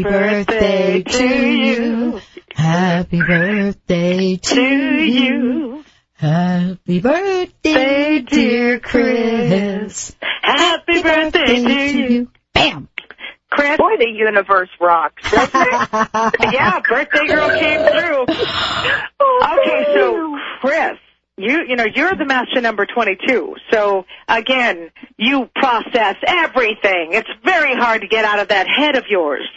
[0.00, 2.20] birthday to you.
[2.54, 5.84] Happy birthday to you.
[6.14, 10.14] Happy birthday, dear Chris.
[10.40, 12.30] Happy birthday to you.
[12.54, 12.88] Bam.
[13.50, 13.76] Chris.
[13.76, 15.74] Boy, the universe rocks, doesn't it?
[16.54, 18.26] yeah, birthday girl came through.
[19.42, 20.98] Okay, so Chris,
[21.36, 23.56] you you know you're the master number 22.
[23.72, 27.10] So again, you process everything.
[27.12, 29.48] It's very hard to get out of that head of yours.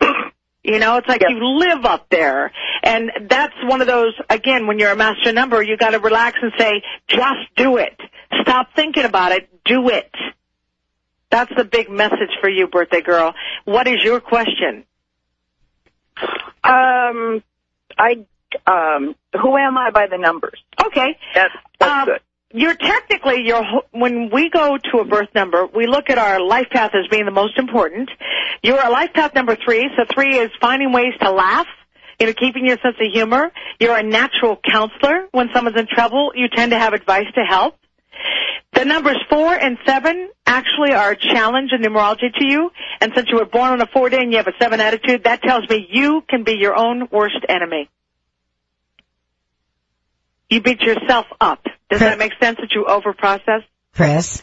[0.62, 1.30] You know, it's like Yep.
[1.30, 2.52] you live up there.
[2.82, 6.52] And that's one of those, again, when you're a master number, you gotta relax and
[6.58, 7.98] say, just do it.
[8.42, 9.48] Stop thinking about it.
[9.64, 10.14] Do it.
[11.30, 13.34] That's the big message for you, birthday girl.
[13.64, 14.84] What is your question?
[16.62, 17.42] Um,
[17.96, 18.26] I,
[18.66, 20.62] um, who am I by the numbers?
[20.86, 21.16] Okay.
[21.34, 22.20] That's, that's Um, good.
[22.52, 26.66] You're technically your when we go to a birth number, we look at our life
[26.70, 28.10] path as being the most important.
[28.62, 31.68] You're a life path number three, so three is finding ways to laugh,
[32.18, 33.52] you know, keeping your sense of humor.
[33.78, 35.28] You're a natural counselor.
[35.30, 37.76] When someone's in trouble, you tend to have advice to help.
[38.72, 42.70] The numbers four and seven actually are a challenge in numerology to you.
[43.00, 45.22] And since you were born on a four day and you have a seven attitude,
[45.22, 47.88] that tells me you can be your own worst enemy.
[50.48, 51.64] You beat yourself up.
[51.90, 53.64] Does that make sense that you overprocess?
[53.94, 54.42] Chris.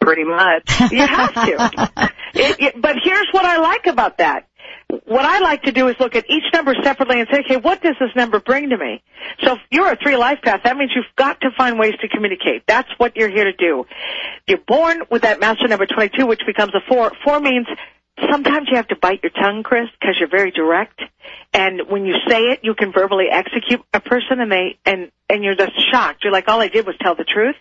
[0.00, 0.80] Pretty much.
[0.90, 2.12] You have to.
[2.32, 4.46] It, it, but here's what I like about that.
[5.04, 7.82] What I like to do is look at each number separately and say, okay, what
[7.82, 9.02] does this number bring to me?
[9.42, 12.08] So if you're a three life path, that means you've got to find ways to
[12.08, 12.62] communicate.
[12.68, 13.84] That's what you're here to do.
[14.46, 17.10] You're born with that master number 22, which becomes a four.
[17.24, 17.66] Four means
[18.30, 21.00] sometimes you have to bite your tongue, Chris, because you're very direct.
[21.52, 25.44] And when you say it, you can verbally execute a person and they, and, and
[25.44, 26.24] you're just shocked.
[26.24, 27.56] You're like, all I did was tell the truth.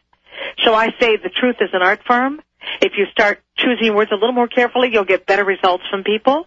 [0.63, 2.41] So I say the truth is an art form.
[2.82, 6.45] If you start choosing words a little more carefully, you'll get better results from people.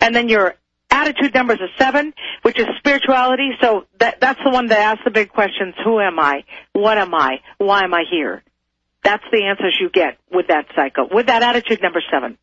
[0.00, 0.54] And then your
[0.90, 3.50] attitude number is a seven, which is spirituality.
[3.60, 5.74] So that, that's the one that asks the big questions.
[5.84, 6.44] Who am I?
[6.72, 7.40] What am I?
[7.58, 8.42] Why am I here?
[9.04, 12.36] That's the answers you get with that cycle, with that attitude number seven.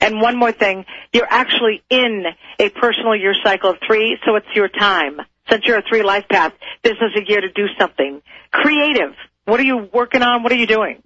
[0.00, 2.24] And one more thing, you're actually in
[2.58, 5.20] a personal year cycle of three, so it's your time.
[5.50, 9.14] Since you're a three life path, this is a year to do something creative.
[9.44, 10.42] What are you working on?
[10.42, 11.02] What are you doing?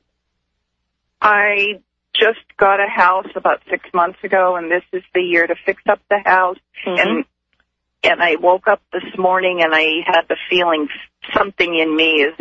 [1.20, 1.80] I
[2.14, 5.82] just got a house about six months ago, and this is the year to fix
[5.88, 6.58] up the house.
[6.86, 7.00] Mhm.
[7.00, 7.24] And
[8.04, 10.88] and I woke up this morning and I had the feeling
[11.36, 12.34] something in me is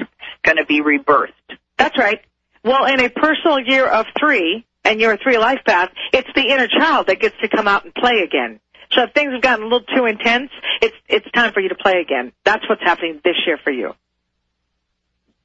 [0.43, 1.31] going to be rebirthed.
[1.77, 2.21] That's right.
[2.63, 6.41] Well, in a personal year of three, and you're a three life path, it's the
[6.41, 8.60] inner child that gets to come out and play again.
[8.91, 10.50] So if things have gotten a little too intense,
[10.82, 12.32] it's it's time for you to play again.
[12.45, 13.93] That's what's happening this year for you.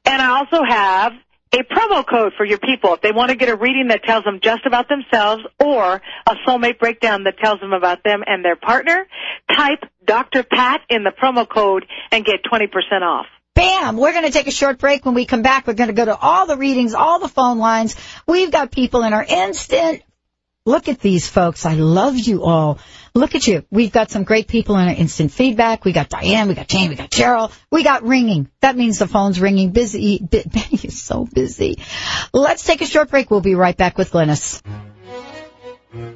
[0.07, 1.12] And I also have
[1.52, 2.94] a promo code for your people.
[2.94, 6.35] If they want to get a reading that tells them just about themselves or a
[6.48, 9.07] soulmate breakdown that tells them about them and their partner,
[9.54, 10.42] type Dr.
[10.42, 12.68] Pat in the promo code and get 20%
[13.02, 13.26] off.
[13.54, 13.98] Bam!
[13.98, 15.04] We're going to take a short break.
[15.04, 17.59] When we come back, we're going to go to all the readings, all the phone
[17.59, 17.94] lines.
[18.26, 20.02] We've got people in our instant.
[20.66, 21.66] Look at these folks.
[21.66, 22.78] I love you all.
[23.16, 23.64] Look at you.
[23.70, 25.85] We've got some great people in our instant feedback.
[25.85, 27.53] We got Diane, we got Jane, we got Cheryl.
[27.70, 28.50] We got ringing.
[28.61, 29.70] That means the phone's ringing.
[29.70, 30.18] Busy.
[30.31, 31.79] Benny is so busy.
[32.33, 33.31] Let's take a short break.
[33.31, 34.61] We'll be right back with Glynis.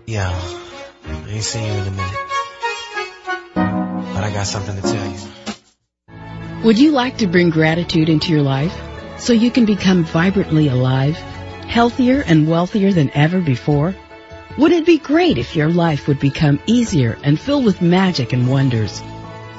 [0.06, 0.28] Yeah,
[1.04, 2.18] I ain't seen you in a minute.
[3.54, 6.64] But I got something to tell you.
[6.64, 8.76] Would you like to bring gratitude into your life
[9.20, 13.94] so you can become vibrantly alive, healthier and wealthier than ever before?
[14.59, 18.49] Wouldn't it be great if your life would become easier and filled with magic and
[18.49, 19.01] wonders?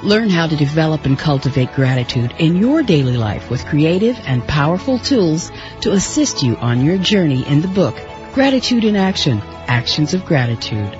[0.02, 4.98] Learn how to develop and cultivate gratitude in your daily life with creative and powerful
[4.98, 7.96] tools to assist you on your journey in the book,
[8.34, 10.94] Gratitude in Action, Actions of Gratitude.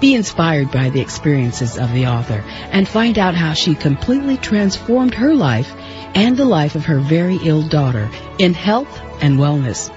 [0.00, 5.12] Be inspired by the experiences of the author and find out how she completely transformed
[5.12, 5.70] her life
[6.14, 9.90] and the life of her very ill daughter in health and wellness.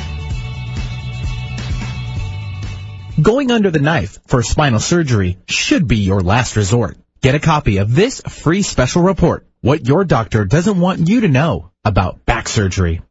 [3.19, 6.99] Going under the knife for spinal surgery should be your last resort.
[7.19, 11.27] Get a copy of this free special report, What Your Doctor Doesn't Want You to
[11.27, 13.01] Know About Back Surgery.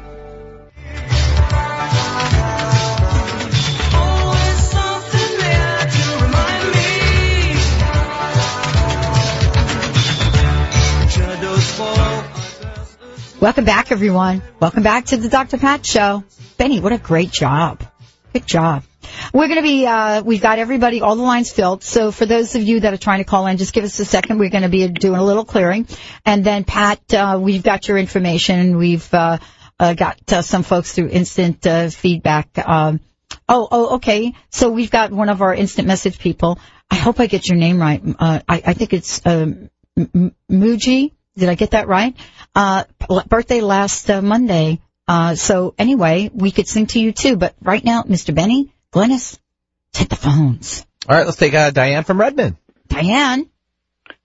[13.42, 14.44] Welcome back, everyone.
[14.60, 15.58] Welcome back to the Dr.
[15.58, 16.24] Pat Show.
[16.58, 17.84] Benny, what a great job.
[18.34, 18.84] Good job.
[19.34, 21.84] We're going to be, uh, we've got everybody, all the lines filled.
[21.84, 24.06] So for those of you that are trying to call in, just give us a
[24.06, 24.38] second.
[24.38, 25.88] We're going to be doing a little clearing.
[26.24, 28.78] And then Pat, uh, we've got your information.
[28.78, 29.40] We've, uh,
[29.80, 32.60] uh got uh, some folks through instant uh, feedback.
[32.60, 33.00] Um,
[33.50, 34.36] oh, oh, okay.
[34.52, 36.60] So we've got one of our instant message people.
[36.92, 38.04] I hope I get your name right.
[38.06, 41.14] Uh, I, I think it's, um, Muji.
[41.38, 42.16] Did I get that right?
[42.54, 42.84] Uh,
[43.28, 44.82] birthday last uh, Monday.
[45.08, 47.38] Uh, so anyway, we could sing to you too.
[47.38, 48.34] But right now, Mr.
[48.34, 49.38] Benny, Glynis,
[49.94, 50.86] take the phones.
[51.08, 52.58] All right, let's take uh, Diane from Redmond.
[52.88, 53.50] Diane.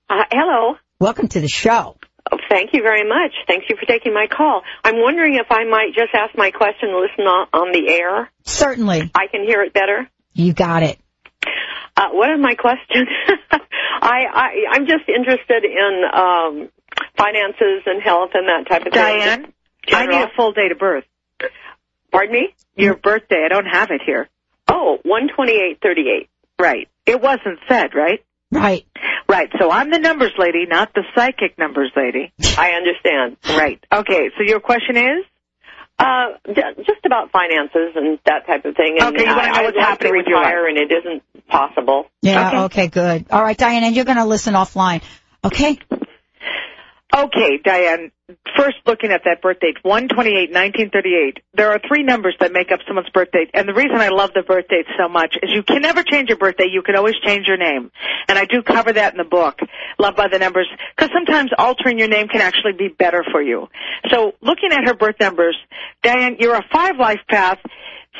[0.08, 0.76] Uh, hello.
[1.00, 1.96] Welcome to the show.
[2.30, 3.32] Oh, thank you very much.
[3.46, 4.62] Thank you for taking my call.
[4.82, 8.30] I'm wondering if I might just ask my question and listen on, on the air.
[8.44, 9.10] Certainly.
[9.14, 10.08] I can hear it better.
[10.32, 10.98] You got it.
[11.96, 13.06] Uh, what is my question?
[13.50, 16.68] I, I I'm just interested in um,
[17.16, 19.02] finances and health and that type of thing.
[19.18, 19.52] Diane,
[19.92, 21.04] I need a full date of birth.
[22.12, 22.48] Pardon me?
[22.76, 23.42] Your birthday.
[23.44, 24.28] I don't have it here.
[24.68, 26.28] Oh, one twenty-eight thirty-eight.
[26.58, 26.88] Right.
[27.04, 28.24] It wasn't said, right?
[28.50, 28.86] Right.
[29.28, 29.48] Right.
[29.58, 32.32] So I'm the numbers lady, not the psychic numbers lady.
[32.58, 33.36] I understand.
[33.48, 33.82] Right.
[33.92, 34.30] Okay.
[34.36, 35.24] So your question is?
[35.98, 38.98] Uh, just about finances and that type of thing.
[39.00, 40.54] And okay, you want to know I, what's I'd happening to with your life.
[40.68, 42.04] and it isn't possible.
[42.20, 42.58] Yeah, Okay.
[42.64, 43.26] okay, good.
[43.30, 45.02] All right, Diane, and you're going to listen offline.
[45.42, 45.78] Okay?
[47.14, 48.10] Okay, Diane.
[48.58, 51.38] First, looking at that birth date, one twenty-eight, nineteen thirty-eight.
[51.54, 54.30] There are three numbers that make up someone's birth date, and the reason I love
[54.34, 56.66] the birth date so much is you can never change your birthday.
[56.68, 57.92] You can always change your name,
[58.28, 59.60] and I do cover that in the book,
[60.00, 63.68] Love by the Numbers, because sometimes altering your name can actually be better for you.
[64.10, 65.56] So, looking at her birth numbers,
[66.02, 67.58] Diane, you're a five life path.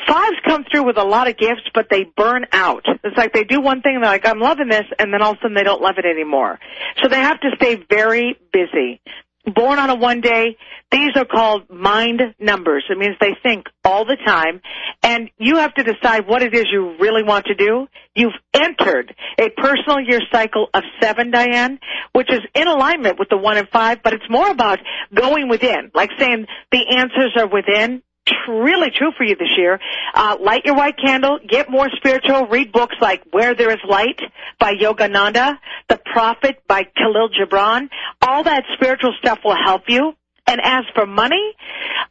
[0.05, 2.85] Fives come through with a lot of gifts, but they burn out.
[3.03, 5.31] It's like they do one thing, and they're like, I'm loving this, and then all
[5.31, 6.59] of a sudden they don't love it anymore.
[7.01, 9.01] So they have to stay very busy.
[9.45, 10.57] Born on a one day,
[10.91, 12.83] these are called mind numbers.
[12.89, 14.61] It means they think all the time,
[15.03, 17.87] and you have to decide what it is you really want to do.
[18.13, 21.79] You've entered a personal year cycle of seven, Diane,
[22.11, 24.79] which is in alignment with the one and five, but it's more about
[25.13, 28.01] going within, like saying the answers are within
[28.47, 29.79] really true for you this year.
[30.13, 34.19] Uh, light your white candle, get more spiritual, read books like Where There Is Light
[34.59, 35.57] by Yogananda,
[35.89, 37.89] The Prophet by Kahlil Gibran.
[38.21, 40.13] All that spiritual stuff will help you.
[40.47, 41.53] And as for money,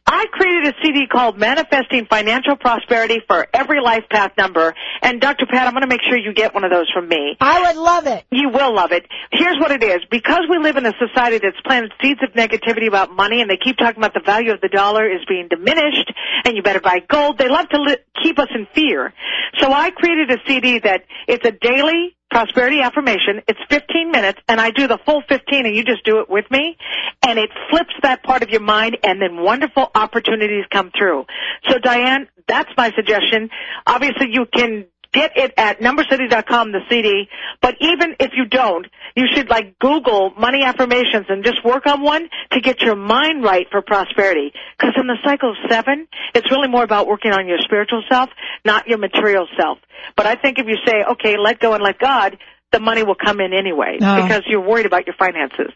[0.05, 4.75] I created a CD called Manifesting Financial Prosperity for Every Life Path Number.
[5.01, 5.47] And Dr.
[5.47, 7.35] Pat, I'm going to make sure you get one of those from me.
[7.41, 8.25] I would love it.
[8.31, 9.05] You will love it.
[9.31, 10.01] Here's what it is.
[10.09, 13.57] Because we live in a society that's planted seeds of negativity about money and they
[13.57, 16.13] keep talking about the value of the dollar is being diminished
[16.45, 19.13] and you better buy gold, they love to li- keep us in fear.
[19.57, 23.41] So I created a CD that it's a daily prosperity affirmation.
[23.47, 26.45] It's 15 minutes and I do the full 15 and you just do it with
[26.51, 26.77] me
[27.25, 31.25] and it flips that part of your mind and then wonderful opportunities come through.
[31.69, 33.49] So Diane, that's my suggestion.
[33.85, 34.85] Obviously you can
[35.17, 37.27] get it at numbercity.com, the CD,
[37.61, 42.01] but even if you don't, you should like Google money affirmations and just work on
[42.01, 44.53] one to get your mind right for prosperity.
[44.79, 48.29] Cause in the cycle of seven, it's really more about working on your spiritual self,
[48.63, 49.79] not your material self.
[50.15, 52.37] But I think if you say, okay, let go and let God,
[52.71, 54.21] the money will come in anyway No.
[54.21, 55.71] because you're worried about your finances.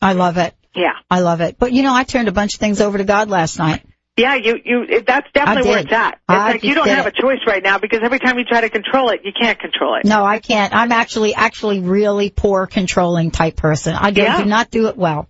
[0.00, 0.54] I love it.
[0.74, 0.92] Yeah.
[1.10, 1.56] I love it.
[1.58, 3.82] But you know, I turned a bunch of things over to God last night.
[4.16, 6.14] Yeah, you, you, it, that's definitely where it's at.
[6.14, 8.44] It's I like you don't did have a choice right now because every time you
[8.44, 10.04] try to control it, you can't control it.
[10.04, 10.72] No, I can't.
[10.72, 13.94] I'm actually, actually really poor controlling type person.
[13.96, 14.38] I do, Yeah.
[14.42, 15.28] do not do it well.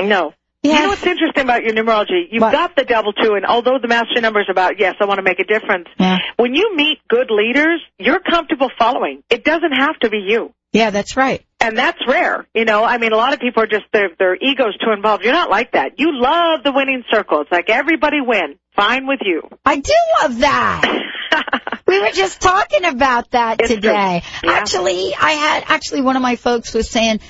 [0.00, 0.34] No.
[0.64, 0.74] Yeah.
[0.76, 2.24] You know what's interesting about your numerology?
[2.30, 2.52] You've What?
[2.52, 5.22] got the double two, and although the master number is about, yes, I want to
[5.22, 6.18] make a difference, Yeah.
[6.36, 9.22] when you meet good leaders, you're comfortable following.
[9.30, 10.52] It doesn't have to be you.
[10.74, 11.46] Yeah, that's right.
[11.60, 12.46] And that's rare.
[12.52, 15.24] You know, I mean, a lot of people are just, their, their ego's too involved.
[15.24, 15.98] You're not like that.
[15.98, 17.40] You love the winning circle.
[17.42, 18.58] It's like everybody win.
[18.74, 19.48] Fine with you.
[19.64, 21.80] I do love that.
[21.86, 24.22] we were just talking about that It's today.
[24.42, 24.50] Yeah.
[24.50, 27.20] Actually, I had, actually one of my folks was saying,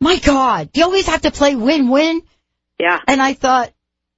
[0.00, 2.22] my God, you always have to play win-win.
[2.80, 2.98] Yeah.
[3.06, 3.70] And I thought,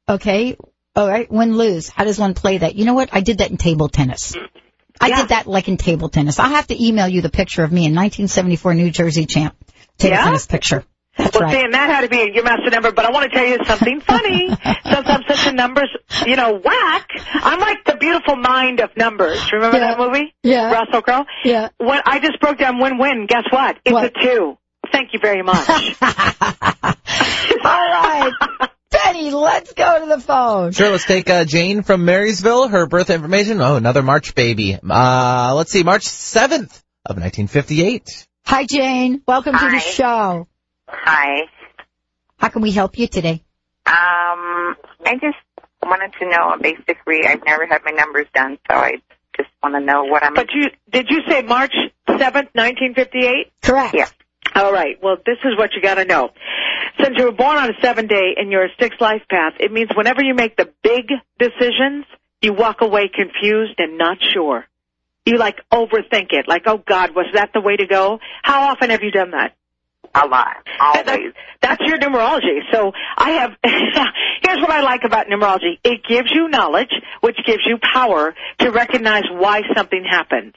[0.09, 0.57] okay,
[0.95, 1.89] all right, win-lose.
[1.89, 2.77] How does one play that?
[2.77, 3.11] You know what?
[3.13, 4.37] I did that in table tennis.
[4.37, 4.66] Mm-hmm.
[5.01, 5.17] I Yeah.
[5.17, 6.39] did that like in table tennis.
[6.39, 9.55] I'll have to email you the picture of me in 1974 New Jersey champ
[9.99, 10.25] table Yeah?
[10.25, 10.85] tennis picture.
[11.19, 11.65] That's well, right.
[11.65, 14.01] see, that had to be your master number, but I want to tell you something
[14.03, 14.49] funny.
[14.85, 15.89] Since I'm such a numbers,
[16.27, 19.51] you know, whack, I'm like the beautiful mind of numbers.
[19.51, 19.95] Remember Yeah.
[19.95, 20.35] that movie?
[20.43, 20.71] Yeah.
[20.71, 21.25] Russell Crowe?
[21.43, 21.69] Yeah.
[21.79, 23.79] When I just broke down win-win, guess what?
[23.87, 24.05] It's What?
[24.05, 24.59] a two.
[24.93, 25.67] Thank you very much.
[26.03, 26.13] All
[27.65, 28.31] right.
[29.05, 30.73] Benny, let's go to the phone.
[30.73, 32.69] Sure, let's take uh, Jane from Marysville.
[32.69, 33.61] Her birth information.
[33.61, 34.79] Oh, another March baby.
[34.83, 38.27] Uh, let's see, March 7th of 1958.
[38.47, 39.23] Hi, Jane.
[39.27, 40.49] Welcome to the show.
[40.89, 41.43] Hi.
[42.39, 43.43] How can we help you today?
[43.87, 45.37] Um, I just
[45.83, 47.27] wanted to know a basic read.
[47.27, 48.93] I've never had my numbers done, so I
[49.37, 50.35] just want to know what I'm.
[50.35, 51.75] but you, did you say March
[52.09, 53.53] 7th, 1958?
[53.63, 53.95] Correct.
[53.95, 54.09] Yeah.
[54.55, 54.97] All right.
[55.03, 56.31] Well, this is what you got to know.
[57.03, 59.71] Since you were born on a seven day and you're a six life path, it
[59.71, 62.07] means whenever you make the big decisions,
[62.41, 64.65] you walk away confused and not sure.
[65.25, 66.47] You like overthink it.
[66.47, 68.21] Like, oh God, was that the way to go?
[68.43, 69.57] How often have you done that?
[70.23, 70.57] A lot.
[70.81, 71.33] Always.
[71.61, 72.61] That's your numerology.
[72.73, 75.79] So I have, here's what I like about numerology.
[75.85, 80.55] It gives you knowledge, which gives you power to recognize why something happens.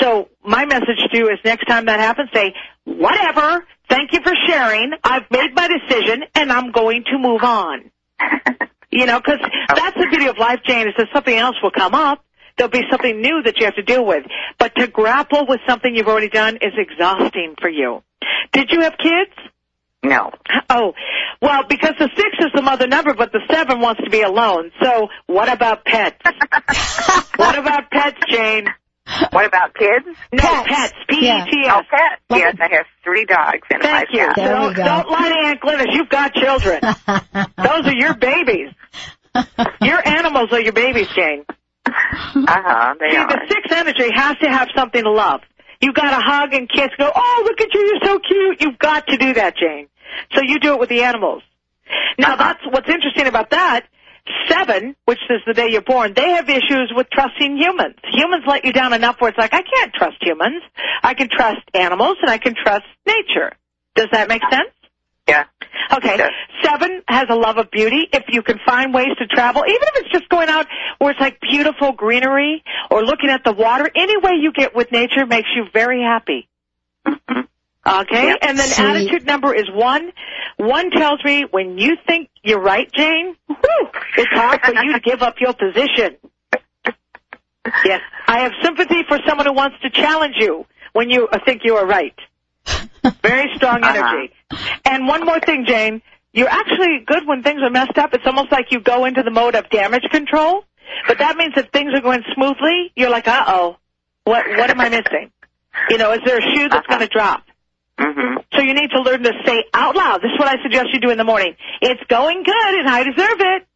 [0.00, 2.54] So my message to you is next time that happens, say,
[2.84, 7.90] whatever, thank you for sharing, I've made my decision, and I'm going to move on.
[8.92, 9.38] You know, because
[9.68, 12.24] that's the beauty of life, Jane, is that something else will come up.
[12.60, 14.22] There'll be something new that you have to deal with.
[14.58, 18.02] But to grapple with something you've already done is exhausting for you.
[18.52, 19.32] Did you have kids?
[20.02, 20.30] No.
[20.68, 20.92] Oh,
[21.40, 24.72] well, because the six is the mother number, but the seven wants to be alone.
[24.82, 26.18] So what about pets?
[27.36, 28.66] what about pets, Jane?
[29.30, 30.18] What about kids?
[30.30, 30.92] No, pets.
[31.08, 31.66] P-E-T-S.
[31.66, 32.22] Oh, pets.
[32.28, 34.18] Yes, I have three dogs and Thank five you.
[34.18, 34.36] cats.
[34.36, 35.94] Don't, don't lie to Aunt Glynis.
[35.94, 36.80] You've got children.
[37.56, 38.68] Those are your babies.
[39.80, 41.44] Your animals are your babies, Jane.
[42.32, 43.26] Uh-huh, they See, are.
[43.28, 45.40] the sixth energy has to have something to love.
[45.80, 46.88] You've got to hug and kiss.
[46.98, 48.60] Go, oh, look at you, you're so cute.
[48.60, 49.88] You've got to do that, Jane.
[50.34, 51.42] So you do it with the animals.
[52.18, 53.86] Now, that's what's interesting about that.
[54.48, 57.96] Seven, which is the day you're born, they have issues with trusting humans.
[58.12, 60.62] Humans let you down enough where it's like, I can't trust humans.
[61.02, 63.52] I can trust animals and I can trust nature.
[63.96, 64.70] Does that make sense?
[65.30, 65.44] Yeah.
[65.92, 66.18] Okay.
[66.62, 68.08] Seven has a love of beauty.
[68.12, 70.66] If you can find ways to travel, even if it's just going out
[70.98, 74.90] where it's like beautiful greenery or looking at the water, any way you get with
[74.92, 76.48] nature makes you very happy.
[77.06, 77.40] Mm-hmm.
[77.86, 78.36] Okay?
[78.42, 78.84] And then Sweet.
[78.84, 80.12] attitude number is one.
[80.58, 85.00] One tells me when you think you're right, Jane, whew, it's hard for you to
[85.04, 86.16] give up your position.
[87.84, 88.00] Yes.
[88.26, 91.86] I have sympathy for someone who wants to challenge you when you think you are
[91.86, 92.14] right.
[93.22, 94.32] Very strong energy.
[94.84, 96.02] And one more thing, Jane.
[96.32, 98.14] You're actually good when things are messed up.
[98.14, 100.64] It's almost like you go into the mode of damage control.
[101.08, 102.92] But that means that things are going smoothly.
[102.94, 103.76] You're like, uh oh,
[104.24, 105.30] what what am I missing?
[105.88, 107.44] You know, is there a shoe that's going to drop?
[107.98, 108.38] Mm-hmm.
[108.54, 110.22] So you need to learn to say out loud.
[110.22, 111.54] This is what I suggest you do in the morning.
[111.80, 113.66] It's going good and I deserve it.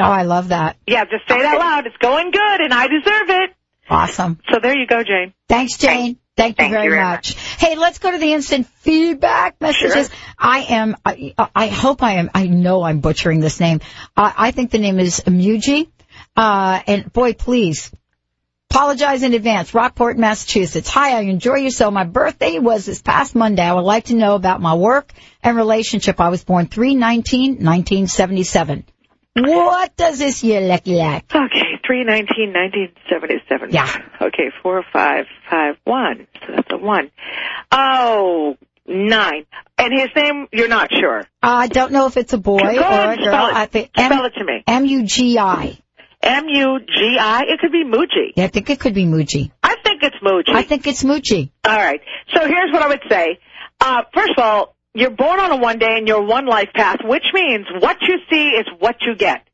[0.00, 0.76] Oh, I love that.
[0.86, 1.86] Yeah, just say it out loud.
[1.86, 3.54] It's going good and I deserve it.
[3.90, 4.38] Awesome.
[4.50, 5.34] So there you go, Jane.
[5.48, 6.18] Thanks, Jane.
[6.36, 7.34] Thank you Thank very you very much.
[7.34, 10.08] Hey, let's go to the instant feedback messages.
[10.38, 13.80] I am, I, I hope I am, I know I'm butchering this name.
[14.16, 15.88] I, I think the name is Muji.
[16.36, 17.90] Uh, and boy, please,
[18.70, 19.74] apologize in advance.
[19.74, 20.88] Rockport, Massachusetts.
[20.90, 21.90] Hi, I enjoy you so.
[21.90, 23.64] My birthday was this past Monday.
[23.64, 25.12] I would like to know about my work
[25.42, 26.20] and relationship.
[26.20, 28.84] I was born 3-19-1977.
[29.34, 31.34] What does this year look like?
[31.34, 33.70] Okay, three nineteen nineteen seventy seven.
[33.70, 33.90] Yeah.
[34.20, 36.26] Okay, four five five one.
[36.46, 37.10] So that's a one.
[37.72, 39.46] Oh, nine.
[39.78, 41.24] And his name, you're not sure.
[41.42, 43.16] I don't know if it's a boy or a girl.
[43.16, 43.54] spell it.
[43.54, 44.62] I think Spell it to me.
[44.66, 45.78] M-U-G-I.
[46.20, 47.44] M U G I.
[47.46, 48.32] It could be Muji.
[48.34, 49.52] Yeah, I think it could be Muji.
[49.62, 50.52] I think it's Muji.
[50.52, 51.50] I think it's Muji.
[51.64, 52.00] All right.
[52.34, 53.38] So here's what I would say.
[53.80, 56.98] Uh, first of all, you're born on a one day and you're one life path,
[57.04, 59.46] which means what you see is what you get.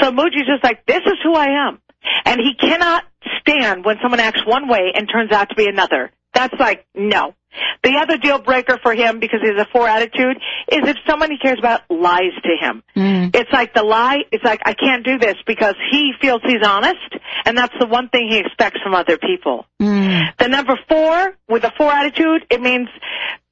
[0.00, 1.80] So Muji's just like, this is who I am.
[2.24, 3.04] And he cannot
[3.40, 6.10] stand when someone acts one way and turns out to be another.
[6.34, 7.34] That's like, no.
[7.82, 10.36] The other deal breaker for him, because he has a four attitude,
[10.70, 12.82] is if someone he cares about lies to him.
[12.94, 13.34] Mm.
[13.34, 17.16] It's like the lie, it's like, I can't do this because he feels he's honest,
[17.44, 19.66] and that's the one thing he expects from other people.
[19.80, 20.36] Mm.
[20.38, 22.88] The number four, with a four attitude, it means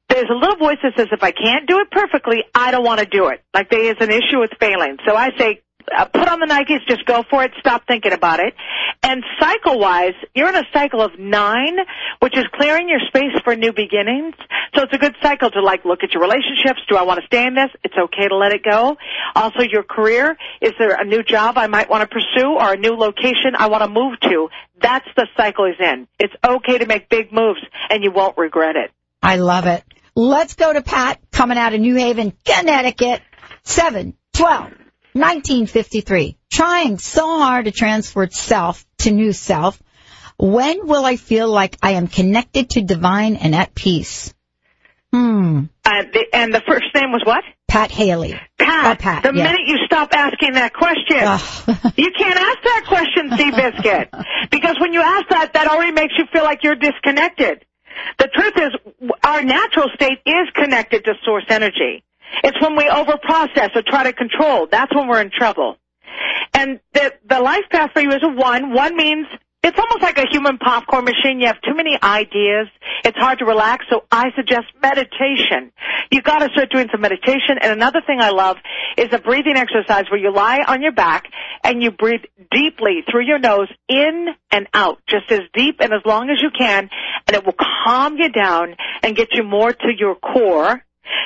[0.09, 3.01] there's a little voice that says, if I can't do it perfectly, I don't want
[3.01, 3.43] to do it.
[3.53, 4.99] Like there is an issue with failing.
[5.07, 5.63] So I say,
[5.95, 8.55] Uh, put on the Nikes, just go for it, stop thinking about it.
[9.03, 11.77] And cycle-wise, you're in a cycle of nine,
[12.21, 14.35] which is clearing your space for new beginnings.
[14.75, 16.81] So it's a good cycle to like look at your relationships.
[16.89, 17.71] Do I want to stay in this?
[17.85, 18.97] It's okay to let it go.
[19.35, 20.37] Also your career.
[20.61, 23.69] Is there a new job I might want to pursue or a new location I
[23.69, 24.49] want to move to?
[24.81, 26.09] That's the cycle he's in.
[26.19, 27.61] It's okay to make big moves
[27.91, 28.91] and you won't regret it.
[29.23, 29.85] I love it.
[30.15, 33.23] Let's go to Pat coming out of New Haven, Connecticut.
[33.67, 34.73] 7, 12,
[35.17, 36.37] 1953.
[36.51, 39.83] Trying so hard to transfer self to new self.
[40.39, 44.35] When will I feel like I am connected to divine and at peace?
[45.13, 45.65] Hmm.
[45.85, 47.43] Uh, the, and the first name was what?
[47.69, 48.39] Pat Haley.
[48.59, 48.99] Pat.
[48.99, 49.45] Oh, Pat, the yeah.
[49.45, 51.17] minute you stop asking that question,
[51.97, 56.25] you can't ask that question, Seabiscuit, because when you ask that, that already makes you
[56.33, 57.65] feel like you're disconnected.
[58.19, 62.05] The truth is, our natural state is connected to source energy.
[62.45, 64.67] It's when we overprocess or try to control.
[64.71, 65.77] That's when we're in trouble.
[66.55, 68.73] And the the life path for you is a one.
[68.73, 69.27] One means
[69.67, 71.41] it's almost like a human popcorn machine.
[71.41, 72.69] You have too many ideas.
[73.05, 73.85] It's hard to relax.
[73.91, 75.73] So I suggest meditation.
[76.13, 77.59] You got to start doing some meditation.
[77.61, 78.59] And another thing I love
[78.97, 81.25] is a breathing exercise where you lie on your back
[81.65, 82.21] and you breathe
[82.53, 86.51] deeply through your nose in and out, just as deep and as long as you
[86.57, 86.89] can,
[87.27, 90.81] and it will calm you down and get you more to your core.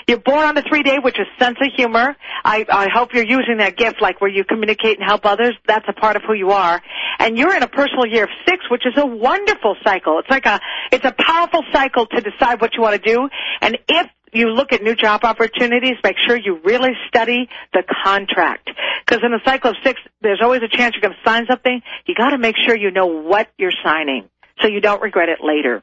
[0.07, 2.17] You're born on the three day, which is sense of humor.
[2.45, 5.55] I, I hope you're using that gift, like where you communicate and help others.
[5.67, 6.81] That's a part of who you are.
[7.19, 10.19] And you're in a personal year of six, which is a wonderful cycle.
[10.19, 10.61] It's like a,
[10.93, 13.29] it's a powerful cycle to decide what you want to do.
[13.61, 18.71] And if you look at new job opportunities, make sure you really study the contract.
[19.05, 21.83] Because in a cycle of six, there's always a chance you're going to sign something.
[22.07, 24.29] You got to make sure you know what you're signing,
[24.61, 25.83] so you don't regret it later.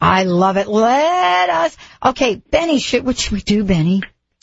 [0.00, 0.68] I love it.
[0.68, 1.76] Let us.
[2.04, 4.02] Okay, Benny, should, what should we do, Benny?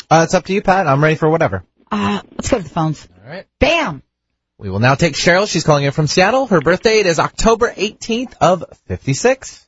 [0.10, 0.88] Uh, it's up to you, Pat.
[0.88, 1.64] I'm ready for whatever.
[1.92, 3.08] Uh, let's go to the phones.
[3.24, 3.48] All right.
[3.60, 4.04] Bam.
[4.58, 5.50] We will now take Cheryl.
[5.50, 6.48] She's calling in from Seattle.
[6.48, 9.66] Her birth date is October 18th of 56.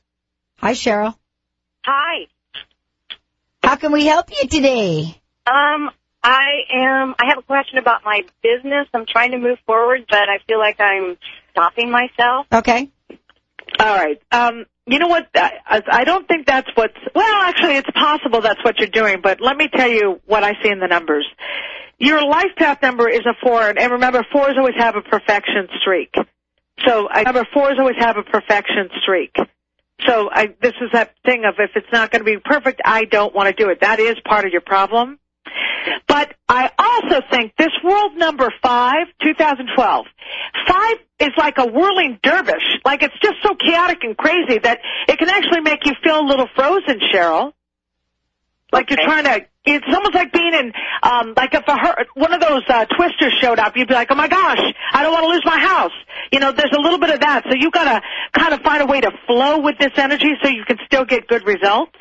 [0.58, 1.14] Hi, Cheryl.
[1.84, 2.26] Hi.
[3.62, 5.20] How can we help you today?
[5.46, 5.90] Um,
[6.22, 7.14] I am.
[7.18, 8.88] I have a question about my business.
[8.94, 11.16] I'm trying to move forward, but I feel like I'm
[11.50, 12.46] stopping myself.
[12.52, 12.90] Okay.
[13.78, 14.20] All right.
[14.32, 15.28] Um, you know what?
[15.34, 16.96] I, don't think that's what's.
[17.14, 19.20] Well, actually, it's possible that's what you're doing.
[19.22, 21.26] But let me tell you what I see in the numbers.
[21.98, 26.14] Your life path number is a four, and remember, fours always have a perfection streak.
[26.86, 29.34] So I remember fours always have a perfection streak.
[30.06, 33.04] So I, this is that thing of if it's not going to be perfect, I
[33.04, 33.80] don't want to do it.
[33.80, 35.18] That is part of your problem.
[36.06, 40.06] But I also think this world number five, 2012,
[40.66, 42.78] five is like a whirling dervish.
[42.84, 46.26] Like it's just so chaotic and crazy that it can actually make you feel a
[46.26, 47.52] little frozen, Cheryl.
[48.70, 52.32] Like you're trying to, it's almost like being in, um, like if a hur- one
[52.34, 54.60] of those uh, twisters showed up, you'd be like, oh my gosh,
[54.92, 55.92] I don't want to lose my house.
[56.32, 57.44] You know, there's a little bit of that.
[57.48, 58.02] So you gotta
[58.32, 61.26] kind of find a way to flow with this energy so you can still get
[61.28, 61.96] good results.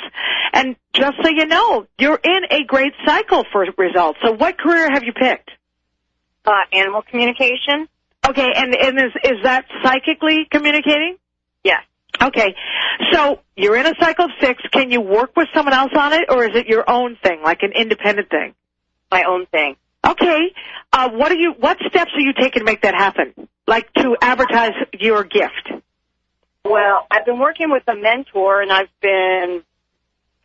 [0.54, 4.20] And just so you know, you're in a great cycle for results.
[4.24, 5.52] So what career have you picked?
[6.46, 7.88] Uh, animal communication.
[8.28, 11.18] Okay, and, and is, is that psychically communicating?
[11.64, 11.84] Yes.
[12.22, 12.56] Okay,
[13.12, 14.62] so you're in a cycle of six.
[14.72, 17.62] Can you work with someone else on it, or is it your own thing, like
[17.62, 18.56] an independent thing?
[19.12, 19.76] My own thing.
[20.06, 20.54] Okay,
[20.94, 21.54] uh, what are you?
[21.60, 23.34] What steps are you taking to make that happen?
[23.68, 25.72] Like to advertise your gift?
[26.66, 29.64] Well, I've been working with a mentor, and I've been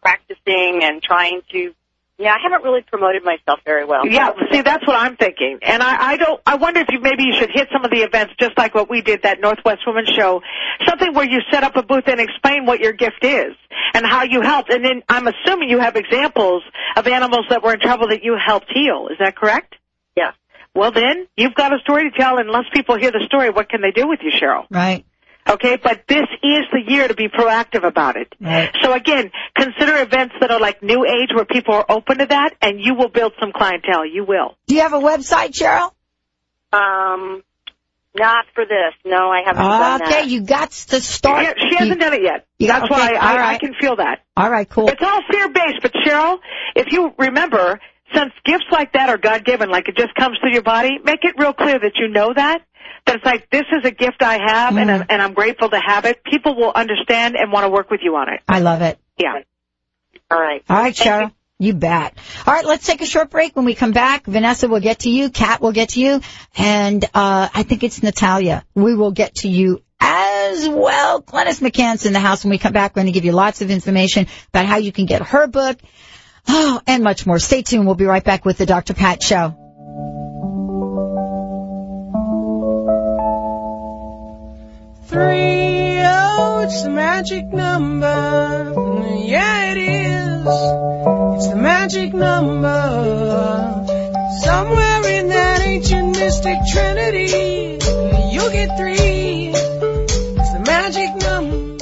[0.03, 1.75] practicing and trying to.
[2.19, 4.07] Yeah, I haven't really promoted myself very well.
[4.07, 5.59] Yeah, see, that's what I'm thinking.
[5.63, 7.99] And I, I don't, I wonder if you, maybe you should hit some of the
[7.99, 10.43] events just like what we did, that Northwest Women's Show.
[10.87, 13.55] Something where you set up a booth and explain what your gift is
[13.95, 14.71] and how you helped.
[14.71, 16.63] And then I'm assuming you have examples
[16.97, 19.09] of animals that were in trouble that you helped heal.
[19.11, 19.75] Is that correct?
[20.17, 20.33] Yeah.
[20.75, 22.39] Well then, you've got a story to tell.
[22.39, 24.67] And unless people hear the story, what can they do with you, Cheryl?
[24.71, 25.05] Right.
[25.49, 28.33] Okay, but this is the year to be proactive about it.
[28.41, 28.71] Right.
[28.83, 32.55] So again, consider events that are like new age where people are open to that
[32.63, 34.07] and you will build some clientele.
[34.07, 34.57] You will.
[34.67, 35.91] Do you have a website, Cheryl?
[36.73, 37.43] Um,
[38.15, 38.95] not for this.
[39.05, 40.09] No, I haven't done that.
[40.09, 41.57] Okay, you got to start.
[41.59, 42.47] She, she hasn't done it yet.
[42.59, 44.21] You- That's okay, why I, all I can feel that.
[44.37, 44.89] All right, cool.
[44.89, 46.39] It's all fear based, but Cheryl,
[46.77, 47.81] if you remember,
[48.15, 51.25] since gifts like that are God given, like it just comes through your body, make
[51.25, 52.63] it real clear that you know that.
[53.07, 55.79] That it's like this is a gift I have, and I'm, and I'm grateful to
[55.79, 56.23] have it.
[56.25, 58.41] People will understand and want to work with you on it.
[58.49, 58.99] I love it.
[59.19, 59.41] Yeah.
[60.31, 60.63] All right.
[60.69, 61.33] All right, Cheryl.
[61.59, 62.15] You bet.
[62.45, 63.55] All right, let's take a short break.
[63.55, 66.21] When we come back, Vanessa will get to you, Kat will get to you,
[66.57, 68.65] and uh, I think it's Natalia.
[68.75, 71.23] We will get to you as well.
[71.23, 72.43] Glynis McCants in the house.
[72.43, 74.91] When we come back, we're going to give you lots of information about how you
[74.91, 75.79] can get her book,
[76.49, 77.39] oh, and much more.
[77.39, 77.87] Stay tuned.
[77.87, 78.95] We'll be right back with the Dr.
[78.95, 79.62] Pat Show.
[86.73, 88.73] It's the magic number.
[89.19, 90.47] Yeah, it is.
[91.37, 93.85] It's the magic number.
[94.41, 97.79] Somewhere in that ancient mystic trinity,
[98.33, 99.53] you'll get three.
[99.53, 101.77] It's the magic number.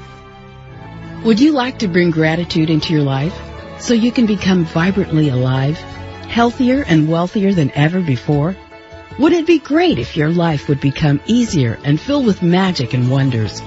[1.23, 3.39] Would you like to bring gratitude into your life
[3.79, 8.55] so you can become vibrantly alive, healthier and wealthier than ever before?
[9.19, 13.11] Would it be great if your life would become easier and filled with magic and
[13.11, 13.61] wonders?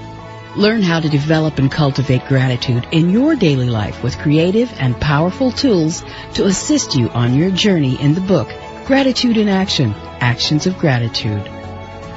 [0.57, 5.49] Learn how to develop and cultivate gratitude in your daily life with creative and powerful
[5.49, 6.03] tools
[6.33, 8.49] to assist you on your journey in the book
[8.85, 11.49] Gratitude in Action, Actions of Gratitude.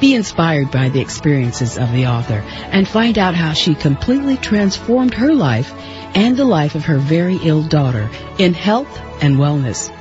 [0.00, 5.14] Be inspired by the experiences of the author and find out how she completely transformed
[5.14, 5.72] her life
[6.14, 9.92] and the life of her very ill daughter in health and wellness.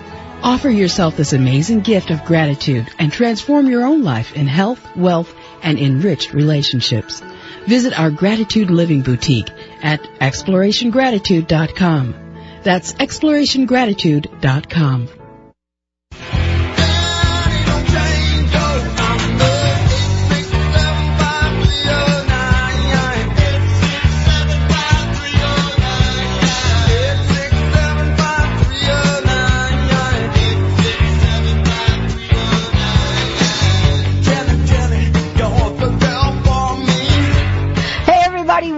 [0.44, 5.34] Offer yourself this amazing gift of gratitude and transform your own life in health, wealth,
[5.64, 7.24] and enriched relationships.
[7.66, 9.50] Visit our Gratitude Living Boutique
[9.82, 12.14] at explorationgratitude.com.
[12.64, 15.10] That's explorationgratitude.com.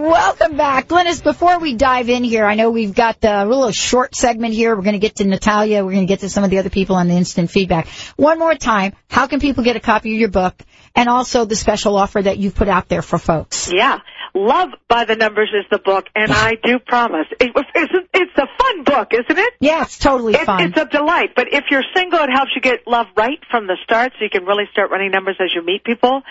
[0.09, 0.87] welcome back.
[0.87, 4.75] Glynis, before we dive in here, I know we've got a little short segment here.
[4.75, 5.85] We're going to get to Natalia.
[5.85, 7.87] We're going to get to some of the other people on the instant feedback.
[8.15, 10.55] One more time, how can people get a copy of your book
[10.95, 13.71] and also the special offer that you've put out there for folks?
[13.71, 13.99] Yeah.
[14.33, 17.25] Love by the Numbers is the book, and I do promise.
[17.39, 19.53] It, it's, it's a fun book, isn't it?
[19.59, 20.61] Yeah, it's totally It- fun.
[20.63, 21.31] It's a delight.
[21.35, 24.29] But if you're single, it helps you get love right from the start so you
[24.29, 26.21] can really start running numbers as you meet people.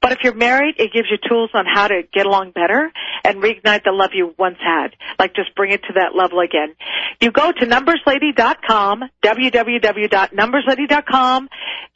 [0.00, 2.92] But if you're married, it gives you tools on how to get along better
[3.24, 4.94] and reignite the love you once had.
[5.18, 6.74] Like just bring it to that level again.
[7.20, 11.48] You go to numberslady.com, www.numberslady.com.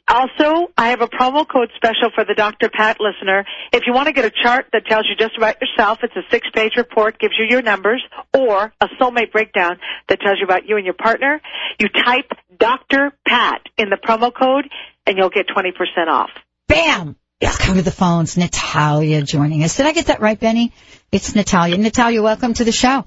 [0.07, 2.69] Also, I have a promo code special for the Dr.
[2.69, 3.45] Pat listener.
[3.71, 6.23] If you want to get a chart that tells you just about yourself, it's a
[6.29, 9.77] six-page report, gives you your numbers, or a soulmate breakdown
[10.09, 11.41] that tells you about you and your partner.
[11.79, 13.11] You type Dr.
[13.25, 14.69] Pat in the promo code,
[15.07, 15.71] and you'll get 20%
[16.07, 16.29] off.
[16.67, 17.15] Bam!
[17.41, 18.37] Let's go to the phones.
[18.37, 19.75] Natalia joining us.
[19.75, 20.71] Did I get that right, Benny?
[21.11, 21.77] It's Natalia.
[21.77, 23.05] Natalia, welcome to the show.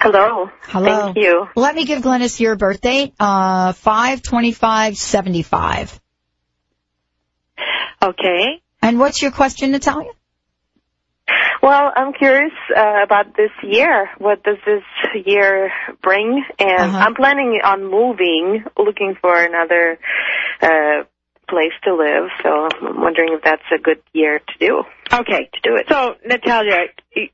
[0.00, 0.48] Hello.
[0.62, 1.12] Hello.
[1.12, 1.46] Thank you.
[1.56, 6.00] Let me give Glynis your birth date, uh, 52575.
[8.02, 8.60] Okay.
[8.82, 10.10] And what's your question, Natalia?
[11.62, 14.10] Well, I'm curious uh, about this year.
[14.18, 14.82] What does this
[15.24, 15.72] year
[16.02, 16.44] bring?
[16.58, 16.98] And Uh-huh.
[16.98, 19.98] I'm planning on moving, looking for another
[20.60, 21.04] uh,
[21.48, 22.30] place to live.
[22.42, 24.82] So I'm wondering if that's a good year to do.
[25.12, 25.48] Okay.
[25.52, 25.86] To do it.
[25.88, 26.86] So, Natalia,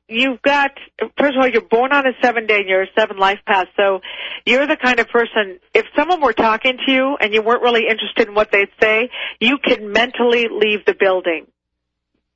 [0.07, 0.71] you've got,
[1.17, 3.67] first of all, you're born on a seven day and you're a seven life path.
[3.77, 4.01] So
[4.45, 7.87] you're the kind of person, if someone were talking to you and you weren't really
[7.89, 9.09] interested in what they'd say,
[9.39, 11.47] you can mentally leave the building.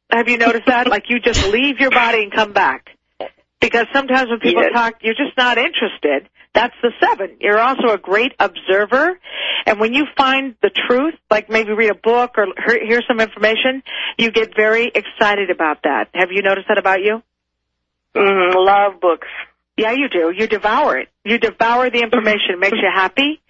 [0.10, 0.88] Have you noticed that?
[0.88, 2.95] like you just leave your body and come back.
[3.62, 4.74] Because sometimes when people Yes.
[4.74, 6.30] talk, you're just not interested.
[6.54, 7.38] That's the seven.
[7.40, 9.20] You're also a great observer.
[9.66, 13.20] And when you find the truth, like maybe read a book or hear hear some
[13.20, 13.84] information,
[14.18, 16.10] you get very excited about that.
[16.14, 17.24] Have you noticed that about you?
[18.16, 19.28] Mm, love books.
[19.78, 20.32] Yeah, you do.
[20.34, 21.10] You devour it.
[21.26, 22.52] You devour the information.
[22.52, 23.42] It makes you happy.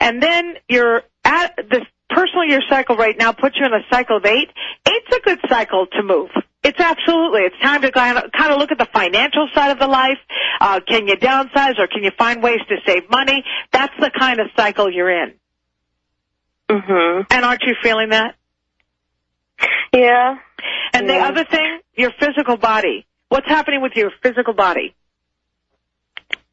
[0.00, 4.16] And then you're at the personal year cycle right now puts you in a cycle
[4.16, 4.48] of eight.
[4.88, 6.30] Eight's a good cycle to move.
[6.68, 7.40] It's absolutely.
[7.44, 10.18] It's time to kind of, look at the financial side of the life.
[10.60, 13.42] Uh, can you downsize or can you find ways to save money?
[13.72, 15.32] That's the kind of cycle you're in.
[16.68, 17.26] Mhm.
[17.30, 18.34] And aren't you feeling that?
[19.94, 20.36] Yeah.
[20.92, 23.06] And the other thing, your physical body.
[23.30, 24.94] What's happening with your physical body?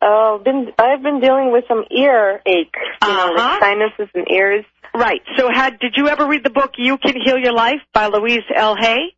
[0.01, 3.33] Oh, been I've been dealing with some ear ache, you Uh-huh.
[3.33, 4.63] like sinuses and ears.
[4.93, 5.21] Right.
[5.35, 8.43] So had did you ever read the book You Can Heal Your Life by Louise
[8.55, 8.75] L.
[8.77, 9.13] Hay?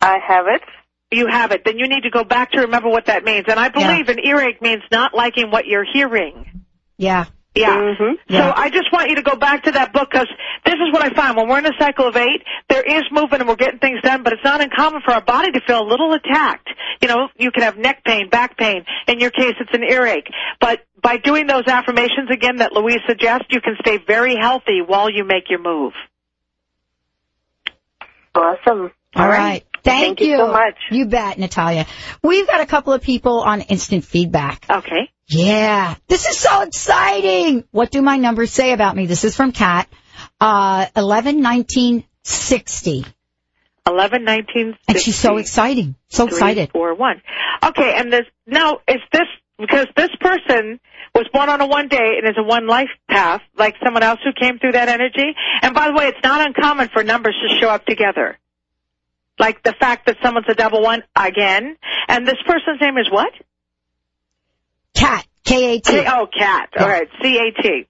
[0.00, 0.62] I have it.
[1.10, 1.62] You have it.
[1.64, 3.46] Then you need to go back to remember what that means.
[3.48, 6.64] And I believe an earache means not liking what you're hearing.
[6.98, 7.26] Yeah.
[7.54, 7.76] Yeah.
[7.76, 8.34] Mm-hmm.
[8.36, 10.28] So I just want you to go back to that book because
[10.64, 11.36] this is what I find.
[11.36, 14.22] When we're in a cycle of eight, there is movement and we're getting things done,
[14.22, 16.68] but it's not uncommon for our body to feel a little attacked.
[17.00, 18.84] You know, you can have neck pain, back pain.
[19.08, 20.28] In your case, it's an earache.
[20.60, 25.10] But by doing those affirmations again that Louise suggests, you can stay very healthy while
[25.10, 25.94] you make your move.
[28.34, 28.92] Awesome.
[29.16, 29.64] All right.
[29.88, 30.76] Thank, Thank you so much.
[30.90, 31.86] You bet, Natalia.
[32.22, 34.66] We've got a couple of people on instant feedback.
[34.68, 35.10] Okay.
[35.28, 35.94] Yeah.
[36.08, 37.64] This is so exciting.
[37.70, 39.06] What do my numbers say about me?
[39.06, 39.88] This is from Kat.
[40.40, 43.04] Uh, 11, 19, 60.
[43.86, 45.94] 11, 19, And she's so exciting.
[46.08, 46.70] So three, excited.
[46.72, 47.22] four, one.
[47.64, 49.26] Okay, and this now is this
[49.58, 50.78] because this person
[51.14, 54.20] was born on a one day and is a one life path, like someone else
[54.22, 55.34] who came through that energy.
[55.62, 58.38] And by the way, it's not uncommon for numbers to show up together.
[59.38, 61.76] Like the fact that someone's a double one again,
[62.08, 63.32] and this person's name is what?
[64.94, 65.26] Cat.
[65.44, 66.04] K-A-T.
[66.06, 66.70] oh, cat.
[66.78, 67.86] All right, C A T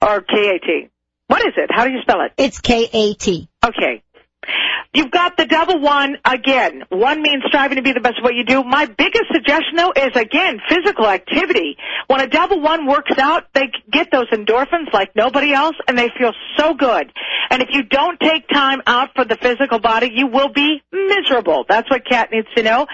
[0.00, 0.88] or K A T.
[1.26, 1.70] What is it?
[1.72, 2.32] How do you spell it?
[2.36, 3.48] It's K-A-T.
[3.64, 4.02] Okay.
[4.94, 6.84] You've got the double one again.
[6.90, 8.62] One means striving to be the best at what you do.
[8.62, 11.78] My biggest suggestion though is again, physical activity.
[12.08, 16.10] When a double one works out, they get those endorphins like nobody else and they
[16.18, 17.10] feel so good.
[17.48, 21.64] And if you don't take time out for the physical body, you will be miserable.
[21.66, 22.86] That's what Kat needs to know.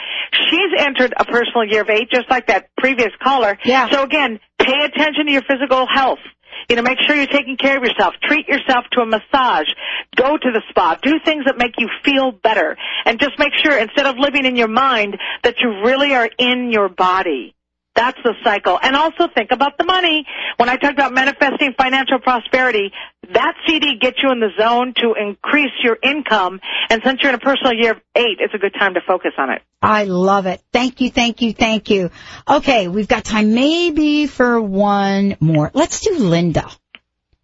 [0.51, 3.59] She's entered a personal year of eight, just like that previous caller.
[3.65, 3.91] Yeah.
[3.91, 6.21] So again, pay attention to your physical health.
[6.69, 8.15] You know, make sure you're taking care of yourself.
[8.23, 9.69] Treat yourself to a massage.
[10.17, 10.99] Go to the spa.
[11.03, 12.77] Do things that make you feel better.
[13.05, 16.71] And just make sure, instead of living in your mind, that you really are in
[16.71, 17.55] your body.
[17.99, 18.79] That's the cycle.
[18.81, 20.25] And also think about the money.
[20.57, 22.93] When I talk about manifesting financial prosperity,
[23.35, 26.61] that CD gets you in the zone to increase your income.
[26.91, 29.33] And since you're in a personal year of eight, it's a good time to focus
[29.37, 29.63] on it.
[29.83, 30.63] I love it.
[30.73, 32.13] Thank you, thank you, thank you.
[32.49, 35.73] Okay, we've got time maybe for one more.
[35.75, 36.71] Let's do Linda.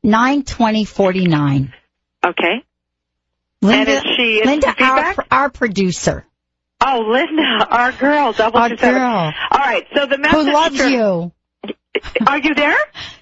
[0.05, 1.75] Nine twenty forty nine.
[2.25, 2.63] Okay.
[3.61, 6.25] Linda, and is she in Linda, our, our producer,
[6.87, 8.95] Oh, Linda, our girl, double our seven.
[8.95, 9.33] girl.
[9.51, 11.33] All right, so the message who loves you.
[12.27, 12.77] Are you there,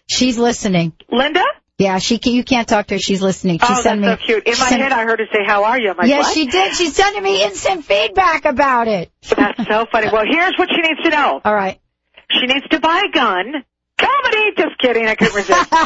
[0.07, 0.93] She's listening.
[1.11, 1.45] Linda?
[1.79, 3.01] Yeah, she can, you can't talk to her.
[3.01, 3.59] She's listening.
[3.59, 4.07] She oh, that's me.
[4.07, 4.47] so cute.
[4.47, 6.35] In my head, I heard her say, "How are you?" I'm like, yeah, what?
[6.35, 6.75] she did.
[6.75, 9.11] She's sending me instant feedback about it.
[9.29, 10.09] That's so funny.
[10.13, 11.41] Well, here's what she needs to know.
[11.45, 11.81] All right.
[12.31, 13.65] She needs to buy a gun.
[13.99, 14.53] Comedy.
[14.57, 15.07] Just kidding.
[15.07, 15.73] I couldn't resist.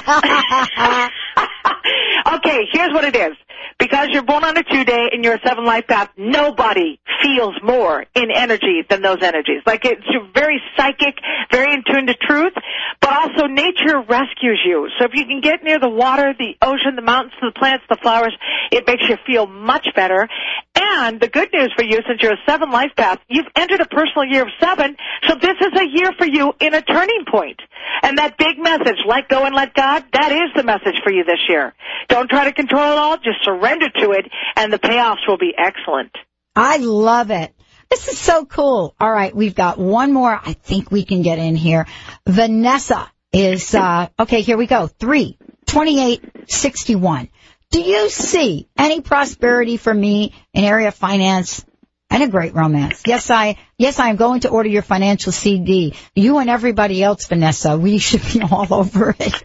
[2.36, 3.36] okay, here's what it is.
[3.78, 7.54] Because you're born on a two day and you're a seven life path, nobody feels
[7.62, 9.60] more in energy than those energies.
[9.66, 11.18] Like it's you're very psychic,
[11.52, 12.54] very in tune to truth,
[13.02, 14.88] but also nature rescues you.
[14.98, 17.98] So if you can get near the water, the ocean, the mountains, the plants, the
[18.00, 18.34] flowers,
[18.72, 20.26] it makes you feel much better.
[20.74, 23.86] And the good news for you, since you're a seven life path, you've entered a
[23.86, 24.96] personal year of seven,
[25.28, 27.60] so this is a year for you in a turning point.
[28.02, 31.24] And that big message, let go and let God, that is the message for you
[31.24, 31.74] this year.
[32.08, 35.54] Don't try to control it all, just surrender to it, and the payoffs will be
[35.56, 36.12] excellent.
[36.54, 37.54] I love it.
[37.90, 38.94] This is so cool.
[38.98, 40.30] All right, we've got one more.
[40.30, 41.86] I think we can get in here.
[42.26, 44.86] Vanessa is uh okay, here we go.
[44.86, 47.28] Three, twenty-eight, sixty-one.
[47.70, 51.64] Do you see any prosperity for me in area finance
[52.10, 53.02] and a great romance?
[53.06, 55.94] Yes, I yes, I am going to order your financial CD.
[56.14, 59.44] You and everybody else, Vanessa, we should be all over it.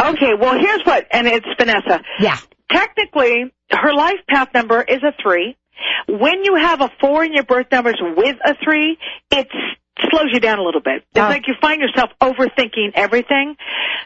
[0.00, 2.02] Okay, well here's what, and it's Vanessa.
[2.20, 2.38] Yeah.
[2.70, 5.56] Technically, her life path number is a three.
[6.08, 8.98] When you have a four in your birth numbers with a three,
[9.30, 9.48] it
[10.10, 11.04] slows you down a little bit.
[11.14, 11.20] It's Oh.
[11.22, 13.56] like you find yourself overthinking everything.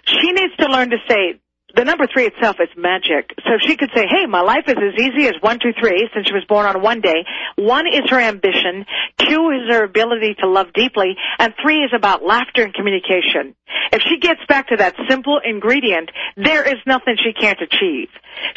[0.07, 1.41] She needs to learn to say,
[1.77, 3.31] the number three itself is magic.
[3.45, 6.27] So she could say, hey, my life is as easy as one, two, three, since
[6.27, 7.25] she was born on one day.
[7.57, 8.87] One is her ambition.
[9.19, 11.17] Two is her ability to love deeply.
[11.39, 13.55] And three is about laughter and communication.
[13.93, 18.09] If she gets back to that simple ingredient, there is nothing she can't achieve.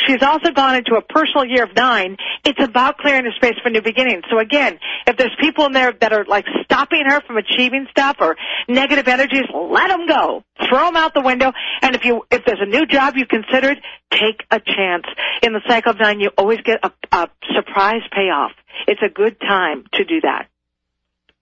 [0.06, 2.18] She's also gone into a personal year of nine.
[2.46, 4.24] It's about clearing the space for new beginnings.
[4.30, 8.18] So again, if there's people in there that are like stopping her from achieving stuff
[8.20, 8.36] or
[8.68, 10.44] negative energies, let them go.
[10.70, 11.52] Throw them out the window.
[11.82, 13.78] And if you, if there's a new job you considered,
[14.12, 15.06] take a chance.
[15.44, 18.52] In the cycle of nine, you always get a, a surprise payoff.
[18.88, 20.48] It's a good time to do that.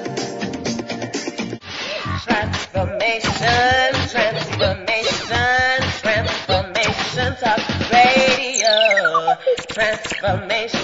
[2.31, 7.59] Transformation, transformation, transformation talk
[7.91, 9.35] radio.
[9.67, 10.79] Transformation,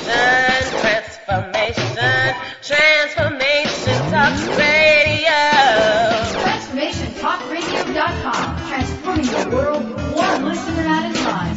[0.83, 5.39] transformation, transformation talk radio.
[6.35, 8.67] TransformationTalkRadio.com.
[8.67, 11.55] Transforming the world one listener at a time.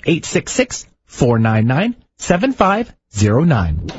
[2.19, 3.91] 866-499-7509.